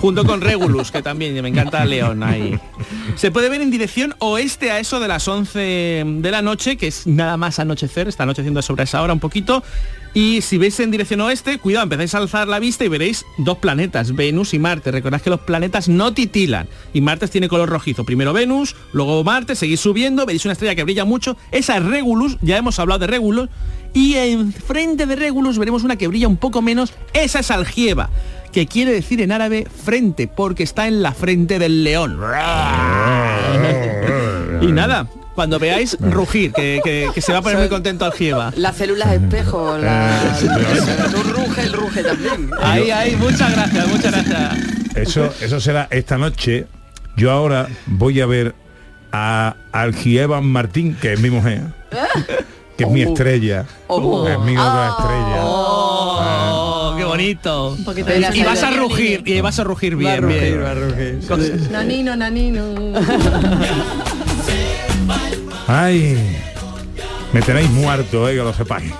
[0.00, 2.58] Junto con Regulus, que también me encanta León ahí.
[3.16, 6.86] Se puede ver en dirección oeste a eso de las 11 de la noche, que
[6.86, 9.62] es nada más anochecer, está anocheciendo sobre esa hora un poquito.
[10.12, 13.58] Y si veis en dirección oeste, cuidado, empezáis a alzar la vista y veréis dos
[13.58, 14.90] planetas, Venus y Marte.
[14.90, 18.04] Recordad que los planetas no titilan y Marte tiene color rojizo.
[18.04, 21.36] Primero Venus, luego Marte, seguís subiendo, veis una estrella que brilla mucho.
[21.52, 23.48] Esa es Regulus, ya hemos hablado de Regulus.
[23.92, 26.92] Y enfrente de Regulus veremos una que brilla un poco menos.
[27.12, 28.10] Esa es Algieva,
[28.52, 32.18] que quiere decir en árabe frente, porque está en la frente del león.
[34.62, 38.52] Y nada, cuando veáis rugir, que, que- que se va a poner muy contento Algieva.
[38.56, 40.34] Las células espejo, la...
[40.38, 42.50] Eh, tú ruge, el ruge también.
[42.60, 44.58] Ahí, ahí, muchas gracias, muchas gracias.
[44.94, 46.66] Eso, eso será esta noche.
[47.16, 48.54] Yo ahora voy a ver
[49.12, 51.62] a Algieva Martín, que es mi mujer,
[52.76, 53.64] que es mi estrella.
[53.86, 54.28] Oh.
[54.28, 55.40] Es mi otra estrella.
[57.00, 57.78] Qué bonito.
[57.82, 60.62] poquito de Y vas a rugir, y vas a rugir Va a bien, rugir, bien.
[60.62, 61.70] va a rugir.
[61.70, 62.62] Nanino, nanino.
[65.66, 66.18] Ay,
[67.32, 68.92] me tenéis muerto, eh, que lo sepáis.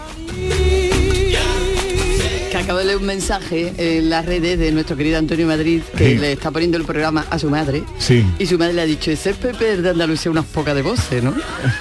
[2.62, 6.18] Acabo de leer un mensaje en las redes de nuestro querido Antonio Madrid que Sí.
[6.18, 7.82] le está poniendo el programa a su madre.
[7.98, 8.24] Sí.
[8.38, 11.22] Y su madre le ha dicho, ese es Pepe de Andalucía unas pocas de voces,
[11.22, 11.30] ¿no?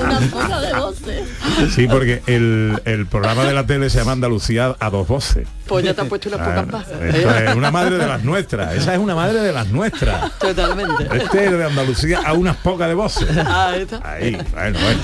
[0.00, 1.28] Una cosa de voces.
[1.74, 5.46] Sí, porque el, el programa de la tele se llama Andalucía a dos voces.
[5.66, 6.86] Pues ya te han puesto unas pocas más.
[6.88, 8.74] esto es una madre de las nuestras.
[8.74, 10.36] Esa es una madre de las nuestras.
[10.38, 11.04] Totalmente.
[11.12, 13.28] Este es de Andalucía a unas pocas de voces.
[13.46, 14.00] Ahí está.
[14.04, 15.00] Ahí, bueno, bueno.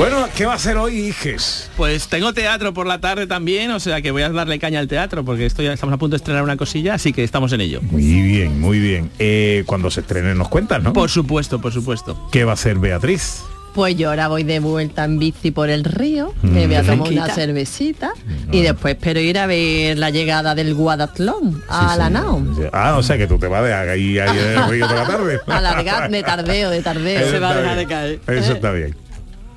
[0.00, 1.70] Bueno, ¿qué va a hacer hoy, Iges?
[1.76, 4.88] Pues tengo teatro por la tarde también, o sea que voy a darle caña al
[4.88, 7.82] teatro porque estoy, estamos a punto de estrenar una cosilla, así que estamos en ello.
[7.82, 9.10] Muy bien, muy bien.
[9.18, 10.94] Eh, cuando se estrene nos cuentas, ¿no?
[10.94, 12.28] Por supuesto, por supuesto.
[12.32, 13.42] ¿Qué va a hacer Beatriz?
[13.74, 16.50] Pues yo ahora voy de vuelta en bici por el río, Mm.
[16.50, 18.12] me voy a tomar una cervecita
[18.50, 22.42] y después espero ir a ver la llegada del Guadatlón a la nao.
[22.72, 25.06] Ah, o sea que tú te vas de ahí, ahí en el río toda la
[25.06, 25.40] tarde.
[25.46, 27.20] Alargar de tardeo, de tardeo.
[27.20, 28.20] Eso Se va a dejar de caer.
[28.28, 28.96] Eso está bien.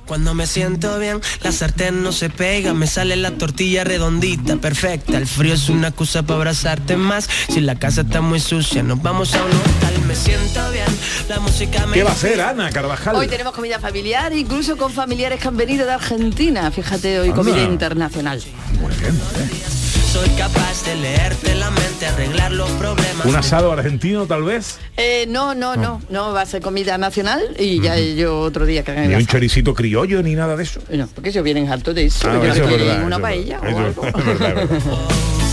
[0.06, 5.16] Cuando me siento bien, la sartén no se pega, me sale la tortilla redondita, perfecta.
[5.16, 7.28] El frío es una excusa para abrazarte más.
[7.48, 10.04] Si la casa está muy sucia, nos vamos a un hotel.
[10.06, 10.84] Me siento bien,
[11.28, 11.94] la música me.
[11.94, 13.16] ¿Qué va a hacer Ana Carvajal?
[13.16, 16.70] Hoy tenemos comida familiar, incluso con familiares que han venido de Argentina.
[16.70, 17.42] Fíjate, hoy Anda.
[17.42, 18.42] comida internacional.
[18.80, 19.93] Muy bien, muy bien.
[20.14, 23.26] Soy capaz de leerte la mente, arreglar los problemas.
[23.26, 24.78] ¿Un asado argentino tal vez?
[24.96, 28.84] Eh, no, no, no, no, va a ser comida nacional y ya yo otro día
[28.84, 30.80] que hagan Ni el un choricito criollo ni nada de eso.
[30.90, 32.28] No, porque ellos vienen hartos de eso.
[32.30, 33.76] Ah, yo eso es creo que verdad, una eso es paella verdad.
[33.76, 34.06] o Eso algo.
[34.06, 34.98] es verdad, es verdad.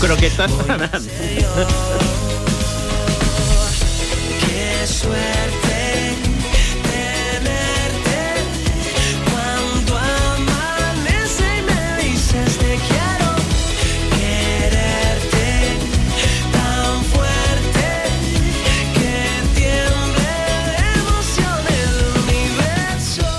[0.00, 0.50] Croquetas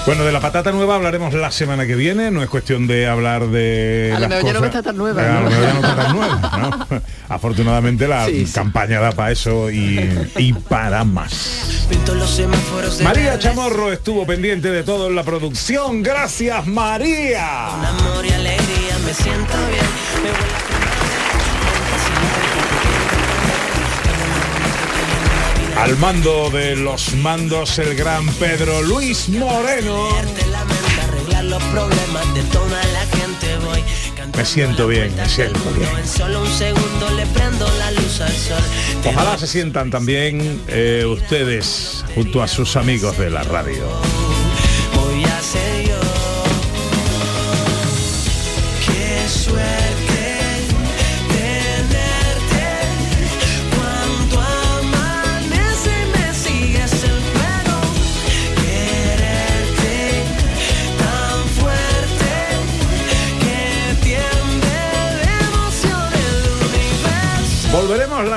[0.05, 2.29] Bueno, de la patata nueva hablaremos la semana que viene.
[2.29, 4.11] No es cuestión de hablar de.
[4.13, 5.41] A lo las mejor ya no cosas- está tan nueva, A ¿no?
[5.43, 7.01] lo mejor ya no está tan nueva, ¿no?
[7.29, 8.53] Afortunadamente la Sí, sí.
[8.53, 11.87] campaña da para eso y, y para más.
[13.01, 16.03] María Chamorro estuvo pendiente de todo en la producción.
[16.03, 17.67] Gracias, María.
[17.67, 19.85] amor y alegría me siento bien
[20.21, 20.72] me huele
[25.77, 30.09] Al mando de los mandos, el gran Pedro Luis Moreno.
[34.37, 35.89] Me siento bien, me siento bien.
[39.05, 43.83] Ojalá se sientan también eh, ustedes junto a sus amigos de la radio.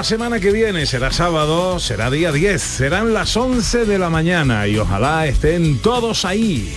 [0.06, 4.78] Semana que viene, será sábado, será día 10, serán las 11 de la mañana y
[4.78, 6.72] ojalá estén todos ahí.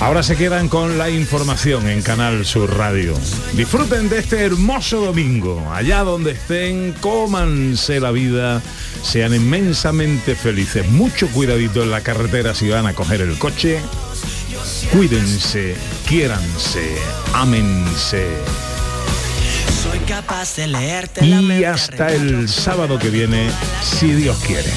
[0.00, 3.14] Ahora se quedan con la información en Canal Sur Radio.
[3.52, 5.64] Disfruten de este hermoso domingo.
[5.72, 8.60] Allá donde estén, cómanse la vida,
[9.04, 10.90] sean inmensamente felices.
[10.90, 13.78] Mucho cuidadito en la carretera si van a coger el coche.
[14.90, 16.96] Cuídense, quiéranse,
[17.32, 18.26] ámense.
[19.82, 23.48] Soy capaz de leerte Y hasta el sábado que viene,
[23.82, 24.72] si Dios quiere.